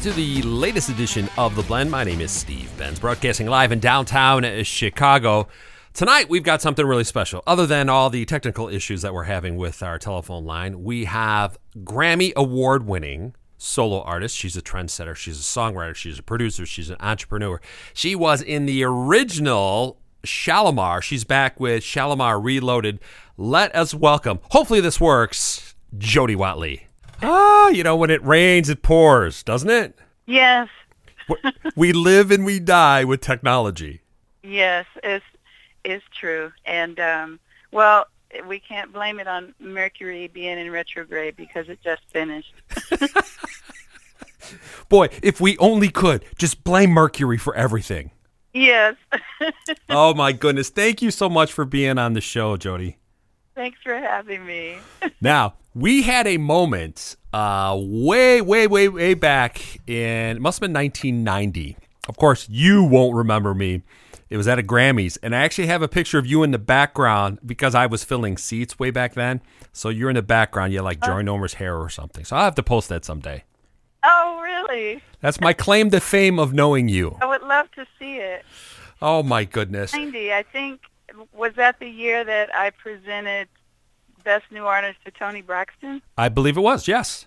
to 0.00 0.12
the 0.12 0.40
latest 0.40 0.88
edition 0.88 1.28
of 1.36 1.54
The 1.54 1.62
Blend. 1.62 1.90
My 1.90 2.04
name 2.04 2.22
is 2.22 2.30
Steve 2.30 2.74
Benz, 2.78 2.98
broadcasting 2.98 3.46
live 3.46 3.70
in 3.70 3.80
downtown 3.80 4.64
Chicago. 4.64 5.46
Tonight, 5.92 6.30
we've 6.30 6.42
got 6.42 6.62
something 6.62 6.86
really 6.86 7.04
special. 7.04 7.42
Other 7.46 7.66
than 7.66 7.90
all 7.90 8.08
the 8.08 8.24
technical 8.24 8.70
issues 8.70 9.02
that 9.02 9.12
we're 9.12 9.24
having 9.24 9.58
with 9.58 9.82
our 9.82 9.98
telephone 9.98 10.46
line, 10.46 10.84
we 10.84 11.04
have 11.04 11.58
Grammy 11.80 12.32
Award 12.34 12.86
winning 12.86 13.34
solo 13.58 14.00
artist. 14.00 14.38
She's 14.38 14.56
a 14.56 14.62
trendsetter, 14.62 15.14
she's 15.14 15.38
a 15.38 15.42
songwriter, 15.42 15.94
she's 15.94 16.18
a 16.18 16.22
producer, 16.22 16.64
she's 16.64 16.88
an 16.88 16.96
entrepreneur. 16.98 17.60
She 17.92 18.14
was 18.14 18.40
in 18.40 18.64
the 18.64 18.82
original 18.82 20.00
Shalamar. 20.24 21.02
She's 21.02 21.24
back 21.24 21.60
with 21.60 21.82
Shalamar 21.82 22.42
Reloaded. 22.42 23.00
Let 23.36 23.76
us 23.76 23.92
welcome, 23.92 24.38
hopefully, 24.50 24.80
this 24.80 24.98
works, 24.98 25.74
Jody 25.98 26.36
Watley. 26.36 26.86
Ah, 27.22 27.68
you 27.68 27.82
know, 27.82 27.96
when 27.96 28.10
it 28.10 28.24
rains, 28.24 28.68
it 28.68 28.82
pours, 28.82 29.42
doesn't 29.42 29.70
it? 29.70 29.98
Yes. 30.26 30.68
we 31.76 31.92
live 31.92 32.30
and 32.30 32.44
we 32.44 32.58
die 32.58 33.04
with 33.04 33.20
technology. 33.20 34.00
Yes, 34.42 34.86
it's 35.02 35.24
it's 35.84 36.04
true. 36.18 36.52
And 36.64 36.98
um, 36.98 37.40
well, 37.72 38.06
we 38.46 38.58
can't 38.60 38.92
blame 38.92 39.18
it 39.18 39.28
on 39.28 39.54
Mercury 39.58 40.28
being 40.28 40.58
in 40.58 40.70
retrograde 40.70 41.36
because 41.36 41.68
it 41.68 41.80
just 41.82 42.02
finished. 42.12 42.54
Boy, 44.88 45.08
if 45.22 45.40
we 45.40 45.56
only 45.58 45.88
could 45.88 46.24
just 46.36 46.64
blame 46.64 46.90
Mercury 46.90 47.38
for 47.38 47.54
everything. 47.54 48.10
Yes. 48.52 48.96
oh 49.88 50.14
my 50.14 50.32
goodness. 50.32 50.70
Thank 50.70 51.02
you 51.02 51.10
so 51.10 51.28
much 51.28 51.52
for 51.52 51.64
being 51.64 51.98
on 51.98 52.14
the 52.14 52.20
show, 52.20 52.56
Jody. 52.56 52.98
Thanks 53.54 53.78
for 53.82 53.94
having 53.94 54.44
me. 54.44 54.78
now, 55.20 55.54
we 55.74 56.02
had 56.02 56.26
a 56.26 56.36
moment 56.36 57.16
uh, 57.32 57.76
way, 57.78 58.40
way, 58.40 58.66
way, 58.66 58.88
way 58.88 59.14
back 59.14 59.78
in, 59.88 60.36
it 60.36 60.40
must 60.40 60.58
have 60.58 60.68
been 60.68 60.74
1990. 60.74 61.76
Of 62.08 62.16
course, 62.16 62.48
you 62.48 62.82
won't 62.82 63.14
remember 63.14 63.54
me. 63.54 63.82
It 64.30 64.36
was 64.36 64.46
at 64.46 64.58
a 64.58 64.62
Grammys, 64.62 65.18
and 65.22 65.34
I 65.34 65.42
actually 65.42 65.66
have 65.66 65.82
a 65.82 65.88
picture 65.88 66.18
of 66.18 66.26
you 66.26 66.44
in 66.44 66.52
the 66.52 66.58
background 66.58 67.40
because 67.44 67.74
I 67.74 67.86
was 67.86 68.04
filling 68.04 68.36
seats 68.36 68.78
way 68.78 68.90
back 68.90 69.14
then. 69.14 69.40
So 69.72 69.88
you're 69.88 70.08
in 70.08 70.14
the 70.14 70.22
background. 70.22 70.72
You 70.72 70.82
like 70.82 71.02
Joy 71.02 71.22
Nomer's 71.22 71.54
hair 71.54 71.76
or 71.76 71.88
something. 71.88 72.24
So 72.24 72.36
I'll 72.36 72.44
have 72.44 72.54
to 72.56 72.62
post 72.62 72.88
that 72.90 73.04
someday. 73.04 73.44
Oh, 74.04 74.40
really? 74.40 75.02
That's 75.20 75.40
my 75.40 75.52
claim 75.52 75.90
to 75.90 76.00
fame 76.00 76.38
of 76.38 76.52
knowing 76.52 76.88
you. 76.88 77.16
I 77.20 77.26
would 77.26 77.42
love 77.42 77.70
to 77.72 77.86
see 77.98 78.16
it. 78.16 78.44
Oh, 79.02 79.22
my 79.22 79.44
goodness. 79.44 79.92
90, 79.92 80.32
I 80.32 80.44
think, 80.44 80.82
was 81.32 81.54
that 81.54 81.80
the 81.80 81.88
year 81.88 82.24
that 82.24 82.54
I 82.54 82.70
presented 82.70 83.48
Best 84.24 84.44
New 84.50 84.64
Artist 84.64 84.98
to 85.04 85.10
Toni 85.10 85.42
Braxton? 85.42 86.02
I 86.16 86.28
believe 86.28 86.56
it 86.56 86.60
was, 86.60 86.88
yes. 86.88 87.26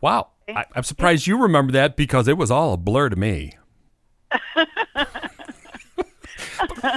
Wow. 0.00 0.28
I, 0.48 0.64
am 0.74 0.82
surprised 0.82 1.26
you 1.26 1.40
remember 1.40 1.72
that 1.72 1.96
because 1.96 2.28
it 2.28 2.36
was 2.36 2.50
all 2.50 2.72
a 2.72 2.76
blur 2.76 3.08
to 3.08 3.16
me. 3.16 3.54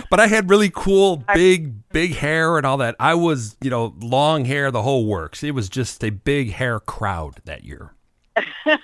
but 0.10 0.20
I 0.20 0.28
had 0.28 0.50
really 0.50 0.72
cool, 0.74 1.24
big, 1.34 1.88
big 1.90 2.16
hair 2.16 2.58
and 2.58 2.66
all 2.66 2.78
that. 2.78 2.96
I 3.00 3.14
was, 3.16 3.56
you 3.62 3.70
know, 3.70 3.94
long 4.00 4.46
hair, 4.46 4.72
the 4.72 4.82
whole 4.82 5.06
works. 5.06 5.44
It 5.44 5.52
was 5.52 5.70
just 5.70 6.04
a 6.04 6.10
big 6.10 6.52
hair 6.52 6.80
crowd 6.80 7.36
that 7.46 7.64
year. 7.64 7.94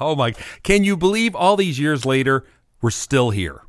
oh 0.00 0.14
my! 0.14 0.32
Can 0.62 0.84
you 0.84 0.96
believe 0.96 1.34
all 1.34 1.56
these 1.56 1.78
years 1.80 2.04
later 2.06 2.44
we're 2.80 2.90
still 2.90 3.30
here? 3.30 3.62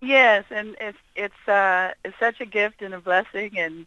Yes, 0.00 0.44
and 0.50 0.76
it's 0.80 0.98
it's 1.16 1.48
uh, 1.48 1.92
it's 2.04 2.18
such 2.18 2.40
a 2.40 2.46
gift 2.46 2.82
and 2.82 2.94
a 2.94 3.00
blessing, 3.00 3.58
and 3.58 3.86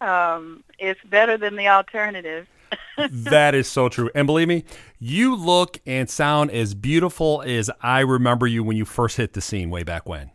um, 0.00 0.62
it's 0.78 1.00
better 1.04 1.36
than 1.36 1.56
the 1.56 1.68
alternative. 1.68 2.46
that 3.10 3.54
is 3.54 3.68
so 3.68 3.88
true. 3.88 4.10
And 4.14 4.26
believe 4.26 4.48
me, 4.48 4.64
you 4.98 5.34
look 5.34 5.80
and 5.86 6.08
sound 6.10 6.50
as 6.50 6.74
beautiful 6.74 7.42
as 7.46 7.70
I 7.80 8.00
remember 8.00 8.46
you 8.46 8.62
when 8.64 8.76
you 8.76 8.84
first 8.84 9.16
hit 9.16 9.32
the 9.32 9.40
scene 9.40 9.70
way 9.70 9.82
back 9.82 10.08
when. 10.08 10.30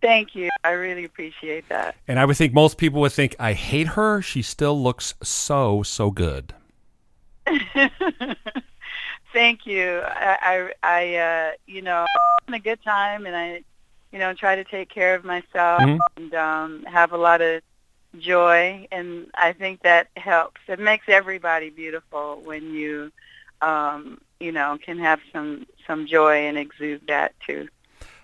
Thank 0.00 0.34
you. 0.34 0.48
I 0.64 0.70
really 0.70 1.04
appreciate 1.04 1.68
that. 1.68 1.94
And 2.08 2.18
I 2.18 2.24
would 2.24 2.36
think 2.36 2.54
most 2.54 2.78
people 2.78 3.00
would 3.02 3.12
think, 3.12 3.36
I 3.38 3.52
hate 3.52 3.88
her. 3.88 4.22
She 4.22 4.40
still 4.40 4.80
looks 4.82 5.14
so, 5.22 5.82
so 5.82 6.10
good. 6.10 6.54
Thank 9.32 9.66
you. 9.66 10.00
I, 10.04 10.38
I, 10.42 10.72
I 10.82 11.16
uh, 11.16 11.50
you 11.66 11.82
know, 11.82 12.06
having 12.46 12.58
a 12.58 12.62
good 12.62 12.82
time, 12.82 13.26
and 13.26 13.36
I, 13.36 13.62
you 14.10 14.18
know, 14.18 14.32
try 14.34 14.56
to 14.56 14.64
take 14.64 14.88
care 14.88 15.14
of 15.14 15.24
myself 15.24 15.82
mm-hmm. 15.82 15.98
and 16.16 16.34
um, 16.34 16.84
have 16.84 17.12
a 17.12 17.16
lot 17.16 17.40
of 17.40 17.62
joy, 18.18 18.86
and 18.90 19.26
I 19.34 19.52
think 19.52 19.82
that 19.82 20.08
helps. 20.16 20.60
It 20.68 20.78
makes 20.78 21.08
everybody 21.08 21.70
beautiful 21.70 22.40
when 22.44 22.74
you, 22.74 23.12
um, 23.60 24.20
you 24.38 24.52
know, 24.52 24.78
can 24.84 24.98
have 24.98 25.20
some 25.32 25.66
some 25.86 26.06
joy 26.06 26.46
and 26.46 26.58
exude 26.58 27.06
that 27.08 27.34
too. 27.46 27.68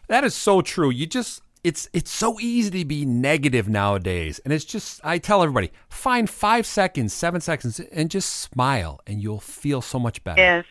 That 0.08 0.24
is 0.24 0.34
so 0.34 0.62
true. 0.62 0.90
You 0.90 1.06
just 1.06 1.42
it's 1.66 1.88
it's 1.92 2.12
so 2.12 2.38
easy 2.38 2.70
to 2.70 2.84
be 2.84 3.04
negative 3.04 3.68
nowadays 3.68 4.38
and 4.44 4.52
it's 4.52 4.64
just 4.64 5.00
i 5.02 5.18
tell 5.18 5.42
everybody 5.42 5.72
find 5.88 6.30
five 6.30 6.64
seconds 6.64 7.12
seven 7.12 7.40
seconds 7.40 7.80
and 7.80 8.08
just 8.08 8.36
smile 8.36 9.00
and 9.04 9.20
you'll 9.20 9.40
feel 9.40 9.82
so 9.82 9.98
much 9.98 10.22
better 10.22 10.40
yes 10.40 10.64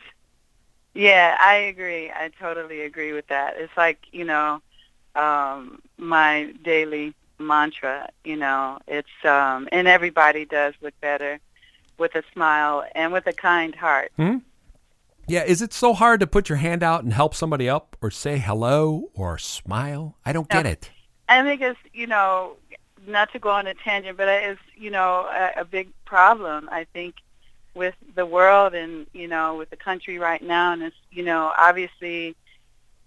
yeah 0.94 1.36
i 1.42 1.56
agree 1.56 2.10
i 2.12 2.32
totally 2.40 2.80
agree 2.82 3.12
with 3.12 3.28
that 3.28 3.56
it's 3.58 3.76
like 3.76 4.00
you 4.14 4.24
know 4.24 4.62
um 5.16 5.82
my 5.98 6.50
daily 6.64 7.14
mantra 7.40 8.10
you 8.24 8.36
know 8.36 8.80
it's 8.88 9.08
um 9.24 9.68
and 9.72 9.88
everybody 9.88 10.46
does 10.46 10.74
look 10.82 10.94
better 11.02 11.40
with 11.98 12.16
a 12.16 12.24
smile 12.34 12.84
and 12.94 13.12
with 13.14 13.28
a 13.28 13.34
kind 13.34 13.76
heart 13.76 14.12
hmm 14.18 14.38
yeah, 15.28 15.44
is 15.44 15.62
it 15.62 15.74
so 15.74 15.94
hard 15.94 16.20
to 16.20 16.28
put 16.28 16.50
your 16.50 16.58
hand 16.58 16.84
out 16.84 17.04
and 17.04 17.12
help 17.12 17.34
somebody 17.34 17.68
up 17.68 17.98
or 18.02 18.12
say 18.12 18.38
hello 18.38 19.10
or 19.14 19.38
smile? 19.38 20.18
I 20.26 20.34
don't 20.34 20.48
get 20.48 20.66
it. 20.66 20.92
I 21.28 21.42
think 21.42 21.62
it's, 21.62 21.80
you 21.94 22.06
know, 22.06 22.58
not 23.08 23.32
to 23.34 23.40
go 23.40 23.50
on 23.50 23.66
a 23.66 23.74
tangent, 23.74 24.18
but 24.18 24.28
it's, 24.28 24.62
you 24.76 24.92
know, 24.92 25.28
a, 25.32 25.62
a 25.62 25.66
big 25.66 25.90
problem, 26.06 26.70
I 26.72 26.86
think, 26.94 27.16
with 27.74 27.96
the 28.14 28.26
world 28.26 28.76
and, 28.76 29.08
you 29.14 29.28
know, 29.28 29.56
with 29.56 29.72
the 29.72 29.76
country 29.76 30.20
right 30.20 30.42
now. 30.42 30.74
And 30.74 30.84
it's, 30.84 30.96
you 31.12 31.24
know, 31.24 31.52
obviously 31.58 32.36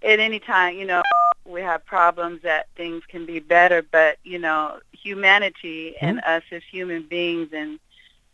at 0.02 0.20
any 0.20 0.38
time, 0.38 0.76
you 0.76 0.84
know, 0.84 1.02
we 1.44 1.60
have 1.62 1.84
problems 1.86 2.42
that 2.42 2.68
things 2.76 3.02
can 3.08 3.26
be 3.26 3.40
better, 3.40 3.82
but, 3.82 4.18
you 4.22 4.38
know, 4.38 4.78
humanity 4.92 5.94
mm-hmm. 5.96 6.06
and 6.06 6.20
us 6.20 6.42
as 6.50 6.62
human 6.70 7.02
beings 7.02 7.48
and 7.52 7.78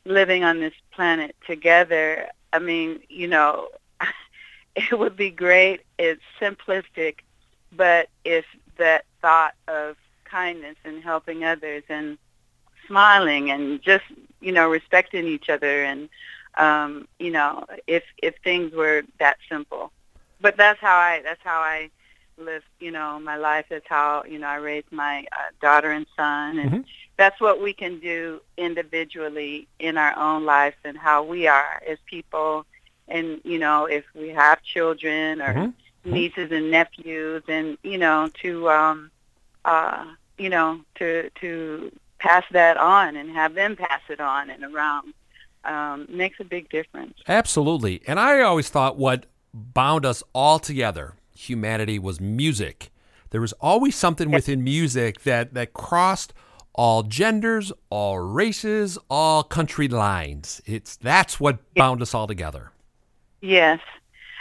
living 0.04 0.44
on 0.44 0.60
this 0.60 0.74
planet 0.92 1.34
together, 1.46 2.28
I 2.52 2.58
mean, 2.58 3.00
you 3.08 3.28
know, 3.28 3.68
it 4.76 4.98
would 4.98 5.16
be 5.16 5.30
great. 5.30 5.82
It's 5.98 6.22
simplistic, 6.40 7.18
but 7.72 8.08
if 8.24 8.44
that 8.76 9.04
thought 9.22 9.54
of 9.68 9.96
kindness 10.24 10.76
and 10.84 11.02
helping 11.02 11.44
others 11.44 11.84
and 11.88 12.18
smiling 12.86 13.50
and 13.50 13.80
just 13.80 14.04
you 14.40 14.52
know 14.52 14.68
respecting 14.68 15.26
each 15.26 15.48
other 15.48 15.84
and 15.84 16.08
um, 16.58 17.08
you 17.18 17.30
know 17.30 17.64
if 17.86 18.02
if 18.22 18.34
things 18.42 18.72
were 18.72 19.02
that 19.18 19.38
simple, 19.48 19.92
but 20.44 20.56
that's 20.56 20.80
how 20.80 20.96
I 20.96 21.22
that's 21.24 21.42
how 21.42 21.58
I 21.58 21.90
live 22.38 22.62
you 22.78 22.92
know 22.92 23.18
my 23.18 23.36
life. 23.36 23.66
That's 23.70 23.88
how 23.88 24.24
you 24.28 24.38
know 24.38 24.46
I 24.46 24.56
raised 24.56 24.92
my 24.92 25.26
uh, 25.32 25.50
daughter 25.60 25.90
and 25.90 26.06
son 26.16 26.58
and. 26.58 26.70
Mm-hmm 26.70 26.80
that's 27.16 27.40
what 27.40 27.62
we 27.62 27.72
can 27.72 28.00
do 28.00 28.40
individually 28.56 29.68
in 29.78 29.96
our 29.96 30.16
own 30.18 30.44
lives 30.44 30.76
and 30.84 30.96
how 30.96 31.22
we 31.22 31.46
are 31.46 31.80
as 31.86 31.98
people 32.06 32.66
and 33.08 33.40
you 33.44 33.58
know 33.58 33.86
if 33.86 34.04
we 34.14 34.28
have 34.28 34.62
children 34.62 35.40
or 35.40 35.54
mm-hmm. 35.54 36.12
nieces 36.12 36.50
and 36.50 36.70
nephews 36.70 37.42
and 37.48 37.78
you 37.82 37.98
know 37.98 38.28
to 38.34 38.68
um 38.70 39.10
uh 39.64 40.04
you 40.38 40.48
know 40.48 40.80
to 40.94 41.30
to 41.40 41.92
pass 42.18 42.44
that 42.50 42.76
on 42.76 43.16
and 43.16 43.30
have 43.30 43.54
them 43.54 43.76
pass 43.76 44.00
it 44.08 44.20
on 44.20 44.50
and 44.50 44.64
around 44.64 45.12
um 45.64 46.06
makes 46.08 46.40
a 46.40 46.44
big 46.44 46.68
difference 46.68 47.14
absolutely 47.28 48.02
and 48.06 48.18
i 48.18 48.40
always 48.40 48.68
thought 48.68 48.96
what 48.96 49.26
bound 49.54 50.04
us 50.04 50.22
all 50.34 50.58
together 50.58 51.14
humanity 51.34 51.98
was 51.98 52.20
music 52.20 52.90
there 53.30 53.40
was 53.40 53.52
always 53.54 53.96
something 53.96 54.30
within 54.30 54.62
music 54.62 55.22
that 55.22 55.54
that 55.54 55.72
crossed 55.72 56.32
all 56.74 57.02
genders, 57.04 57.72
all 57.88 58.18
races, 58.18 58.98
all 59.08 59.42
country 59.42 59.88
lines. 59.88 60.60
It's 60.66 60.96
that's 60.96 61.38
what 61.38 61.58
bound 61.74 62.02
us 62.02 62.14
all 62.14 62.26
together. 62.26 62.70
Yes. 63.40 63.80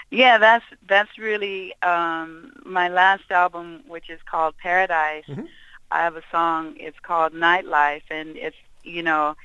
Yeah, 0.10 0.38
that's 0.38 0.66
that's 0.88 1.18
really 1.18 1.74
um, 1.82 2.54
my 2.66 2.88
last 2.90 3.32
album, 3.32 3.84
which 3.88 4.10
is 4.10 4.20
called 4.30 4.56
Paradise. 4.58 5.26
Mm-hmm. 5.28 5.46
I 5.92 6.00
have 6.02 6.16
a 6.16 6.24
song. 6.32 6.76
It's 6.78 7.00
called 7.00 7.34
Nightlife, 7.34 8.04
and 8.10 8.36
it's 8.36 8.58
you 8.84 9.02
know, 9.02 9.36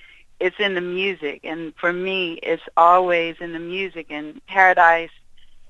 it's 0.40 0.58
in 0.58 0.74
the 0.74 0.82
music. 0.82 1.40
And 1.44 1.74
for 1.76 1.92
me, 1.92 2.34
it's 2.42 2.62
always 2.76 3.36
in 3.40 3.52
the 3.52 3.58
music. 3.58 4.08
And 4.10 4.44
Paradise, 4.46 5.10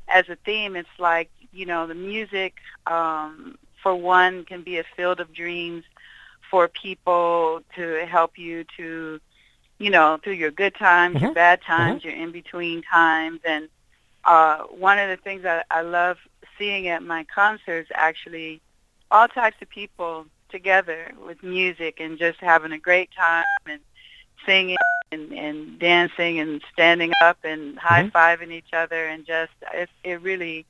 as 0.09 0.29
a 0.29 0.37
theme, 0.37 0.77
it's 0.77 0.89
like 0.99 1.31
you 1.53 1.67
know, 1.67 1.87
the 1.87 1.95
music 1.95 2.55
um, 2.87 3.59
for 3.83 3.95
one 3.95 4.45
can 4.45 4.63
be 4.63 4.79
a 4.79 4.85
field 4.97 5.21
of 5.21 5.33
dreams 5.33 5.85
for 6.51 6.69
people 6.69 7.63
to 7.77 8.07
help 8.07 8.39
you 8.39 8.65
to, 8.77 9.21
you 9.79 9.91
know, 9.91 10.19
through 10.23 10.35
your 10.35 10.51
good 10.51 10.75
times, 10.75 11.17
mm-hmm. 11.17 11.27
your 11.27 11.35
bad 11.35 11.63
times, 11.63 12.03
mm-hmm. 12.03 12.09
your 12.11 12.27
in 12.27 12.33
between 12.33 12.83
times, 12.83 13.41
and 13.45 13.69
uh, 14.25 14.59
one 14.65 14.99
of 14.99 15.09
the 15.09 15.17
things 15.17 15.43
that 15.43 15.67
I 15.71 15.83
love 15.83 16.19
seeing 16.59 16.89
at 16.89 17.03
my 17.03 17.25
concerts 17.25 17.91
actually 17.95 18.61
all 19.11 19.29
types 19.29 19.57
of 19.63 19.69
people 19.69 20.27
together 20.49 21.13
with 21.25 21.43
music 21.43 22.01
and 22.01 22.19
just 22.19 22.41
having 22.41 22.73
a 22.73 22.79
great 22.79 23.11
time 23.17 23.45
and 23.67 23.81
singing 24.45 24.77
and, 25.13 25.33
and 25.33 25.79
dancing 25.79 26.39
and 26.39 26.63
standing 26.73 27.13
up 27.23 27.39
and 27.45 27.79
high 27.79 28.09
fiving 28.11 28.53
each 28.53 28.73
other 28.73 29.07
and 29.07 29.27
just 29.27 29.53
it, 29.73 29.89
it 30.05 30.21
really 30.23 30.67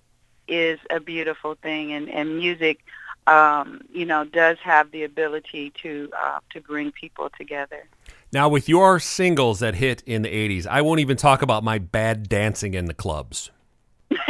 is 0.47 0.79
a 0.91 1.01
beautiful 1.01 1.55
thing 1.57 1.93
and, 1.93 2.09
and 2.09 2.39
music 2.39 2.81
um, 3.29 3.83
you 3.93 4.07
know 4.07 4.25
does 4.25 4.57
have 4.63 4.91
the 4.91 5.05
ability 5.05 5.73
to 5.83 6.11
uh, 6.19 6.39
to 6.51 6.61
bring 6.61 6.91
people 6.93 7.31
together. 7.37 7.85
Now, 8.33 8.49
with 8.49 8.69
your 8.69 9.01
singles 9.01 9.61
that 9.61 9.75
hit 9.77 10.03
in 10.05 10.23
the 10.23 10.29
80s, 10.29 10.67
I 10.67 10.83
won't 10.83 11.01
even 11.01 11.17
talk 11.17 11.41
about 11.41 11.65
my 11.65 11.79
bad 11.79 12.29
dancing 12.29 12.75
in 12.75 12.85
the 12.85 12.95
clubs. 12.95 13.51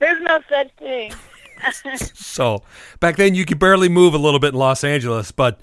There's 0.00 0.20
no 0.22 0.40
such 0.48 0.70
thing. 0.78 1.12
so, 1.96 2.62
back 2.98 3.16
then 3.16 3.34
you 3.34 3.44
could 3.44 3.58
barely 3.58 3.88
move 3.88 4.14
a 4.14 4.18
little 4.18 4.40
bit 4.40 4.52
in 4.54 4.58
Los 4.58 4.82
Angeles, 4.82 5.30
but 5.30 5.60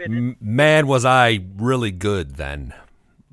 m- 0.00 0.36
man, 0.40 0.86
was 0.86 1.04
I 1.04 1.40
really 1.56 1.90
good 1.90 2.36
then. 2.36 2.74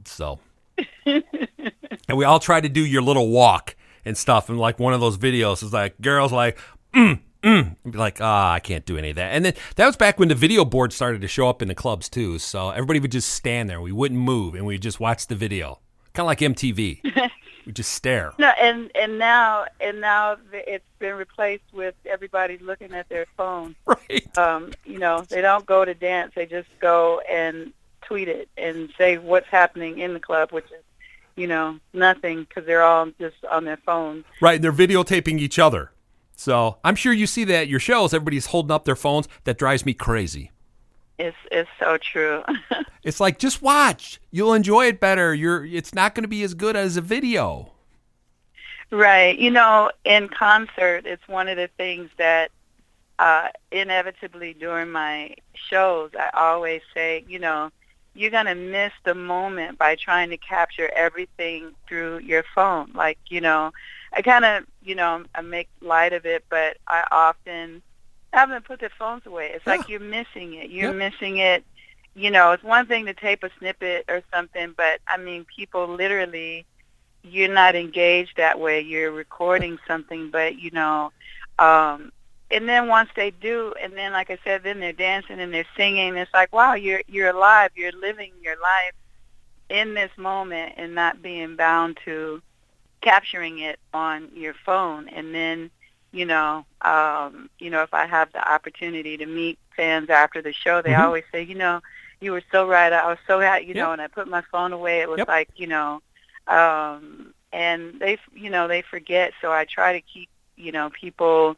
So, 0.06 0.40
and 1.06 2.18
we 2.18 2.26
all 2.26 2.40
tried 2.40 2.62
to 2.62 2.70
do 2.70 2.86
your 2.86 3.02
little 3.02 3.30
walk 3.30 3.76
and 4.06 4.18
stuff. 4.18 4.50
And 4.50 4.60
like 4.60 4.80
one 4.80 4.94
of 4.94 5.00
those 5.00 5.18
videos 5.18 5.64
is 5.64 5.74
like 5.74 6.00
girls 6.02 6.32
like, 6.32 6.58
mm, 6.94 7.20
mm, 7.44 7.76
be 7.90 7.98
like, 7.98 8.20
ah, 8.22 8.52
oh, 8.52 8.54
I 8.54 8.60
can't 8.60 8.86
do 8.86 8.98
any 8.98 9.12
of 9.12 9.16
that. 9.18 9.34
And 9.34 9.46
then 9.46 9.54
that 9.76 9.86
was 9.86 9.96
back 9.96 10.20
when 10.20 10.30
the 10.30 10.36
video 10.36 10.66
board 10.66 10.94
started 10.94 11.22
to 11.22 11.28
show 11.28 11.50
up 11.50 11.62
in 11.62 11.68
the 11.68 11.76
clubs 11.76 12.10
too. 12.10 12.40
So 12.40 12.72
everybody 12.72 13.00
would 13.00 13.12
just 13.12 13.30
stand 13.30 13.70
there. 13.70 13.82
We 13.82 13.92
wouldn't 13.92 14.20
move, 14.20 14.56
and 14.56 14.66
we 14.66 14.78
just 14.78 15.00
watch 15.00 15.28
the 15.28 15.36
video, 15.36 15.80
kind 16.14 16.26
of 16.26 16.28
like 16.28 16.40
MTV. 16.40 17.32
we 17.66 17.72
just 17.72 17.94
stare. 17.94 18.34
No, 18.38 18.52
and 18.60 18.92
and 18.96 19.18
now 19.18 19.66
and 19.80 20.02
now 20.02 20.38
it's 20.54 20.86
been 21.00 21.16
replaced 21.16 21.64
with 21.74 21.96
everybody 22.06 22.58
looking 22.60 22.94
at 22.94 23.10
their 23.10 23.26
phone. 23.38 23.76
Right. 23.86 24.38
Um, 24.38 24.72
you 24.86 25.00
know, 25.00 25.22
they 25.22 25.42
don't 25.42 25.66
go 25.66 25.86
to 25.86 25.94
dance; 25.94 26.34
they 26.36 26.46
just 26.46 26.68
go 26.80 27.22
and 27.30 27.74
tweet 28.02 28.28
it 28.28 28.50
and 28.58 28.92
say 28.98 29.18
what's 29.18 29.48
happening 29.48 30.00
in 30.00 30.14
the 30.14 30.20
club, 30.20 30.52
which 30.52 30.66
is 30.66 30.84
you 31.36 31.48
know 31.48 31.80
nothing 31.94 32.44
because 32.44 32.66
they're 32.66 32.84
all 32.84 33.10
just 33.20 33.44
on 33.50 33.66
their 33.66 33.78
phones. 33.78 34.26
Right, 34.42 34.56
and 34.56 34.64
they're 34.64 34.74
videotaping 34.74 35.40
each 35.40 35.60
other. 35.60 35.92
So 36.36 36.78
I'm 36.84 36.96
sure 36.96 37.14
you 37.14 37.28
see 37.28 37.44
that 37.46 37.54
at 37.54 37.68
your 37.68 37.80
shows. 37.80 38.14
Everybody's 38.14 38.48
holding 38.48 38.72
up 38.72 38.86
their 38.86 38.96
phones. 38.96 39.28
That 39.46 39.58
drives 39.58 39.86
me 39.86 39.94
crazy. 39.94 40.52
It's 41.18 41.38
it's 41.52 41.70
so 41.80 41.98
true. 41.98 42.44
it's 43.04 43.20
like 43.20 43.40
just 43.40 43.62
watch. 43.62 44.20
You'll 44.32 44.54
enjoy 44.54 44.88
it 44.88 45.00
better. 45.00 45.34
You're 45.34 45.66
it's 45.66 45.94
not 45.94 46.16
going 46.16 46.24
to 46.24 46.30
be 46.30 46.44
as 46.44 46.54
good 46.54 46.76
as 46.76 46.98
a 46.98 47.02
video. 47.02 47.72
Right. 48.92 49.38
You 49.38 49.50
know, 49.50 49.92
in 50.06 50.30
concert, 50.30 51.06
it's 51.06 51.28
one 51.28 51.48
of 51.48 51.58
the 51.58 51.70
things 51.78 52.10
that 52.18 52.52
uh, 53.20 53.50
inevitably 53.72 54.54
during 54.54 54.92
my 54.92 55.36
shows, 55.54 56.12
I 56.18 56.30
always 56.34 56.82
say, 56.94 57.24
you 57.28 57.40
know, 57.40 57.72
you're 58.16 58.32
going 58.32 58.46
to 58.46 58.56
miss 58.56 58.92
the 59.04 59.16
moment 59.16 59.78
by 59.78 59.96
trying 59.96 60.30
to 60.30 60.38
capture 60.38 60.92
everything 60.96 61.74
through 61.88 62.20
your 62.20 62.44
phone. 62.54 62.92
Like, 62.94 63.18
you 63.30 63.42
know, 63.42 63.72
I 64.14 64.22
kind 64.22 64.46
of, 64.46 64.66
you 64.84 64.94
know, 64.94 65.24
I 65.34 65.42
make 65.42 65.70
light 65.82 66.14
of 66.14 66.26
it, 66.26 66.46
but 66.50 66.78
I 66.88 67.06
often 67.12 67.82
have 68.34 68.50
them 68.50 68.64
put 68.64 68.80
their 68.80 68.92
phones 68.98 69.26
away. 69.26 69.52
It's 69.54 69.66
yeah. 69.66 69.76
like 69.76 69.90
you're 69.90 70.00
missing 70.00 70.56
it. 70.56 70.70
You're 70.70 70.98
yep. 70.98 71.14
missing 71.14 71.38
it. 71.38 71.64
You 72.16 72.32
know, 72.32 72.52
it's 72.52 72.64
one 72.64 72.86
thing 72.88 73.06
to 73.06 73.14
tape 73.14 73.44
a 73.44 73.50
snippet 73.60 74.06
or 74.08 74.22
something, 74.34 74.74
but 74.76 75.00
I 75.08 75.18
mean, 75.18 75.46
people 75.56 75.88
literally, 75.88 76.66
you're 77.24 77.54
not 77.54 77.76
engaged 77.76 78.38
that 78.38 78.60
way. 78.60 78.82
You're 78.82 79.12
recording 79.12 79.80
something, 79.88 80.30
but 80.30 80.60
you 80.60 80.72
know, 80.72 81.12
um, 81.58 82.12
and 82.52 82.70
then 82.70 82.88
once 82.88 83.10
they 83.16 83.32
do, 83.32 83.74
and 83.82 83.94
then 83.94 84.12
like 84.12 84.30
I 84.30 84.38
said, 84.44 84.62
then 84.64 84.80
they're 84.80 84.94
dancing 84.94 85.40
and 85.40 85.52
they're 85.52 85.66
singing. 85.76 86.16
It's 86.18 86.34
like, 86.34 86.54
wow, 86.54 86.74
you're 86.76 87.02
you're 87.08 87.30
alive. 87.30 87.72
You're 87.76 87.94
living 87.94 88.32
your 88.44 88.60
life 88.62 88.94
in 89.70 89.96
this 89.96 90.12
moment 90.18 90.74
and 90.78 90.94
not 90.94 91.22
being 91.22 91.56
bound 91.56 91.98
to 92.06 92.42
capturing 93.02 93.60
it 93.60 93.80
on 93.94 94.30
your 94.36 94.54
phone 94.66 95.10
and 95.10 95.34
then 95.34 95.70
you 96.14 96.26
know 96.26 96.66
um 96.82 97.50
you 97.60 97.70
know 97.70 97.82
if 97.82 97.94
i 97.94 98.06
have 98.06 98.32
the 98.32 98.52
opportunity 98.52 99.18
to 99.18 99.26
meet 99.26 99.60
fans 99.76 100.10
after 100.10 100.42
the 100.42 100.54
show 100.54 100.82
they 100.82 100.92
mm-hmm. 100.92 101.02
always 101.02 101.24
say 101.32 101.42
you 101.42 101.56
know 101.56 101.82
you 102.22 102.32
were 102.32 102.44
so 102.52 102.68
right 102.68 102.94
i 102.94 103.08
was 103.08 103.18
so 103.28 103.40
happy 103.40 103.66
you 103.66 103.74
yep. 103.74 103.78
know 103.78 103.92
and 103.92 104.02
i 104.02 104.08
put 104.08 104.28
my 104.28 104.42
phone 104.52 104.72
away 104.72 105.02
it 105.02 105.10
was 105.10 105.18
yep. 105.18 105.28
like 105.28 105.50
you 105.56 105.68
know 105.68 106.02
um 106.48 107.34
and 107.52 108.00
they 108.00 108.18
you 108.34 108.50
know 108.50 108.68
they 108.68 108.82
forget 108.82 109.34
so 109.42 109.52
i 109.52 109.66
try 109.66 109.94
to 109.94 110.02
keep 110.02 110.30
you 110.56 110.72
know 110.72 110.90
people 110.90 111.58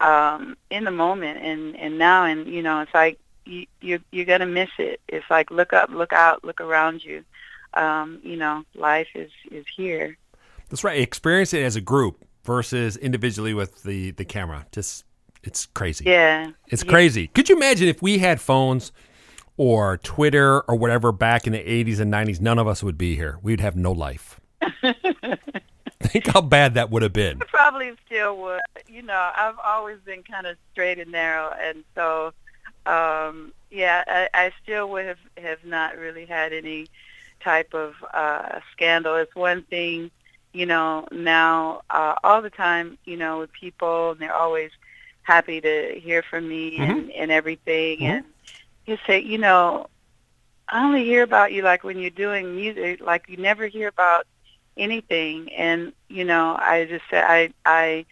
um 0.00 0.56
in 0.70 0.84
the 0.84 0.90
moment 0.90 1.38
and 1.38 1.76
and 1.76 1.98
now 1.98 2.24
and 2.24 2.46
you 2.46 2.62
know 2.62 2.80
it's 2.80 2.94
like 2.94 3.18
you 3.44 3.66
you 3.80 4.00
you're 4.10 4.24
going 4.24 4.40
to 4.40 4.46
miss 4.46 4.70
it 4.78 5.00
it's 5.08 5.28
like 5.30 5.50
look 5.50 5.72
up 5.72 5.90
look 5.90 6.12
out 6.12 6.42
look 6.44 6.60
around 6.60 7.04
you 7.04 7.24
um 7.74 8.20
you 8.22 8.36
know 8.36 8.64
life 8.74 9.08
is 9.14 9.30
is 9.50 9.66
here 9.76 10.16
that's 10.72 10.84
right. 10.84 11.02
Experience 11.02 11.52
it 11.52 11.62
as 11.62 11.76
a 11.76 11.82
group 11.82 12.24
versus 12.44 12.96
individually 12.96 13.54
with 13.54 13.82
the 13.82 14.10
the 14.12 14.24
camera. 14.24 14.66
Just 14.72 15.04
it's 15.42 15.66
crazy. 15.66 16.04
Yeah. 16.04 16.50
It's 16.68 16.84
yeah. 16.84 16.90
crazy. 16.90 17.26
Could 17.28 17.48
you 17.48 17.56
imagine 17.56 17.88
if 17.88 18.00
we 18.00 18.18
had 18.18 18.40
phones 18.40 18.92
or 19.56 19.98
Twitter 19.98 20.60
or 20.62 20.76
whatever 20.76 21.12
back 21.12 21.46
in 21.46 21.52
the 21.52 21.58
80s 21.58 22.00
and 22.00 22.12
90s, 22.12 22.40
none 22.40 22.58
of 22.58 22.66
us 22.66 22.82
would 22.82 22.96
be 22.96 23.16
here. 23.16 23.38
We'd 23.42 23.60
have 23.60 23.76
no 23.76 23.92
life. 23.92 24.40
Think 26.00 26.26
how 26.28 26.40
bad 26.40 26.74
that 26.74 26.90
would 26.90 27.02
have 27.02 27.12
been. 27.12 27.42
I 27.42 27.44
probably 27.46 27.92
still 28.06 28.36
would. 28.38 28.60
You 28.88 29.02
know, 29.02 29.30
I've 29.36 29.58
always 29.64 29.98
been 30.04 30.22
kind 30.22 30.46
of 30.46 30.56
straight 30.72 30.98
and 30.98 31.12
narrow, 31.12 31.54
and 31.60 31.84
so 31.94 32.32
um, 32.86 33.52
yeah, 33.70 34.02
I, 34.06 34.28
I 34.34 34.52
still 34.62 34.90
would 34.90 35.06
have 35.06 35.18
have 35.36 35.64
not 35.64 35.96
really 35.96 36.26
had 36.26 36.52
any 36.52 36.88
type 37.40 37.74
of 37.74 37.94
uh, 38.12 38.60
scandal. 38.72 39.16
It's 39.16 39.34
one 39.34 39.62
thing 39.62 40.10
you 40.52 40.66
know, 40.66 41.06
now 41.10 41.82
uh, 41.90 42.14
all 42.22 42.42
the 42.42 42.50
time, 42.50 42.98
you 43.04 43.16
know, 43.16 43.40
with 43.40 43.52
people, 43.52 44.12
and 44.12 44.20
they're 44.20 44.34
always 44.34 44.70
happy 45.22 45.60
to 45.60 46.00
hear 46.00 46.22
from 46.22 46.48
me 46.48 46.78
mm-hmm. 46.78 46.90
and, 46.90 47.10
and 47.12 47.30
everything. 47.30 47.98
Mm-hmm. 47.98 48.04
And 48.04 48.24
you 48.86 48.98
say, 49.06 49.20
you 49.20 49.38
know, 49.38 49.86
I 50.68 50.84
only 50.84 51.04
hear 51.04 51.22
about 51.22 51.52
you 51.52 51.62
like 51.62 51.84
when 51.84 51.98
you're 51.98 52.10
doing 52.10 52.56
music, 52.56 53.00
like 53.00 53.26
you 53.28 53.36
never 53.36 53.66
hear 53.66 53.88
about 53.88 54.26
anything. 54.76 55.52
And 55.52 55.92
you 56.08 56.24
know, 56.24 56.56
I 56.58 56.86
just 56.86 57.04
said, 57.10 57.24
I, 57.24 57.52
I, 57.64 58.04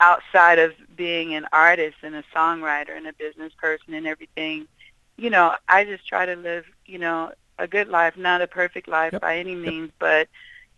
outside 0.00 0.58
of 0.58 0.72
being 0.96 1.34
an 1.34 1.46
artist 1.52 1.96
and 2.02 2.14
a 2.14 2.24
songwriter 2.34 2.96
and 2.96 3.06
a 3.06 3.12
business 3.12 3.52
person 3.54 3.94
and 3.94 4.06
everything, 4.06 4.66
you 5.16 5.30
know, 5.30 5.54
I 5.68 5.84
just 5.84 6.06
try 6.06 6.26
to 6.26 6.36
live, 6.36 6.64
you 6.86 6.98
know, 6.98 7.32
a 7.58 7.66
good 7.66 7.88
life, 7.88 8.16
not 8.16 8.40
a 8.40 8.46
perfect 8.46 8.88
life 8.88 9.12
yep. 9.12 9.22
by 9.22 9.38
any 9.38 9.54
means, 9.54 9.88
yep. 9.88 9.94
but 9.98 10.28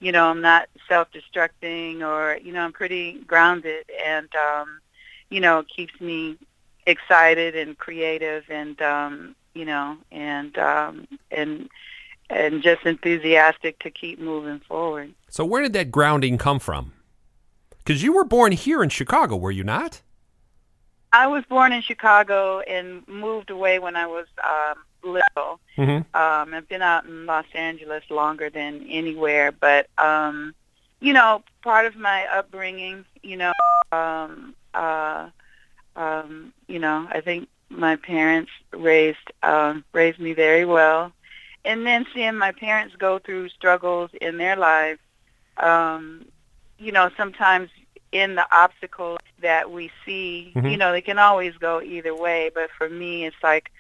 you 0.01 0.13
know, 0.13 0.25
I'm 0.27 0.41
not 0.41 0.69
self-destructing 0.89 2.01
or, 2.03 2.39
you 2.43 2.53
know, 2.53 2.63
I'm 2.63 2.73
pretty 2.73 3.19
grounded 3.27 3.85
and, 4.05 4.29
um, 4.35 4.81
you 5.29 5.41
know, 5.41 5.61
it 5.61 5.69
keeps 5.69 6.01
me 6.01 6.37
excited 6.87 7.55
and 7.55 7.79
creative 7.79 8.45
and, 8.49 8.81
um, 8.81 9.37
you 9.55 9.65
know, 9.65 9.99
and, 10.11 10.57
um, 10.59 11.07
and, 11.31 11.69
and 12.31 12.63
just 12.63 12.87
enthusiastic 12.87 13.79
to 13.81 13.91
keep 13.91 14.19
moving 14.19 14.61
forward. 14.61 15.13
So 15.29 15.45
where 15.45 15.63
did 15.63 15.75
that 15.75 15.91
grounding 15.91 16.39
come 16.39 16.59
from? 16.59 16.93
Because 17.79 18.03
you 18.03 18.13
were 18.13 18.25
born 18.25 18.53
here 18.53 18.83
in 18.83 18.89
Chicago, 18.89 19.37
were 19.37 19.51
you 19.51 19.65
not? 19.65 20.01
I 21.13 21.27
was 21.27 21.45
born 21.45 21.73
in 21.73 21.83
Chicago 21.83 22.61
and 22.61 23.07
moved 23.09 23.51
away 23.51 23.81
when 23.81 23.97
I 23.97 24.07
was 24.07 24.27
um, 24.43 24.79
little. 25.03 25.61
Mm-hmm. 25.77 26.17
Um, 26.17 26.55
I've 26.55 26.69
been 26.69 26.83
out 26.83 27.05
in 27.05 27.27
Los 27.27 27.47
Angeles 27.55 28.05
longer 28.11 28.51
than 28.51 28.87
anywhere, 28.89 29.53
but 29.53 29.89
um, 29.99 30.55
you 31.01 31.13
know, 31.13 31.43
part 31.63 31.87
of 31.87 31.97
my 31.97 32.27
upbringing, 32.27 33.05
you 33.23 33.37
know, 33.37 33.53
um, 33.93 34.55
uh, 34.75 35.29
um, 35.97 36.53
you 36.69 36.79
know, 36.79 37.09
I 37.11 37.21
think 37.21 37.49
my 37.69 37.97
parents 37.97 38.51
raised 38.73 39.19
um, 39.43 39.85
raised 39.93 40.19
me 40.19 40.33
very 40.33 40.65
well, 40.65 41.13
and 41.65 41.87
then 41.87 42.07
seeing 42.15 42.37
my 42.37 42.53
parents 42.53 42.97
go 42.97 43.19
through 43.19 43.49
struggles 43.49 44.11
in 44.21 44.39
their 44.39 44.57
lives, 44.57 45.01
um, 45.57 46.27
you 46.79 46.93
know, 46.93 47.11
sometimes 47.17 47.71
in 48.13 48.35
the 48.35 48.47
obstacles 48.55 49.19
that 49.41 49.71
we 49.71 49.91
see, 50.05 50.53
mm-hmm. 50.55 50.67
you 50.67 50.77
know, 50.77 50.93
they 50.93 51.01
can 51.01 51.19
always 51.19 51.55
go 51.57 51.81
either 51.81 52.15
way. 52.15 52.51
But 52.55 52.71
for 52.77 52.89
me, 52.89 53.25
it's 53.25 53.37
like 53.43 53.71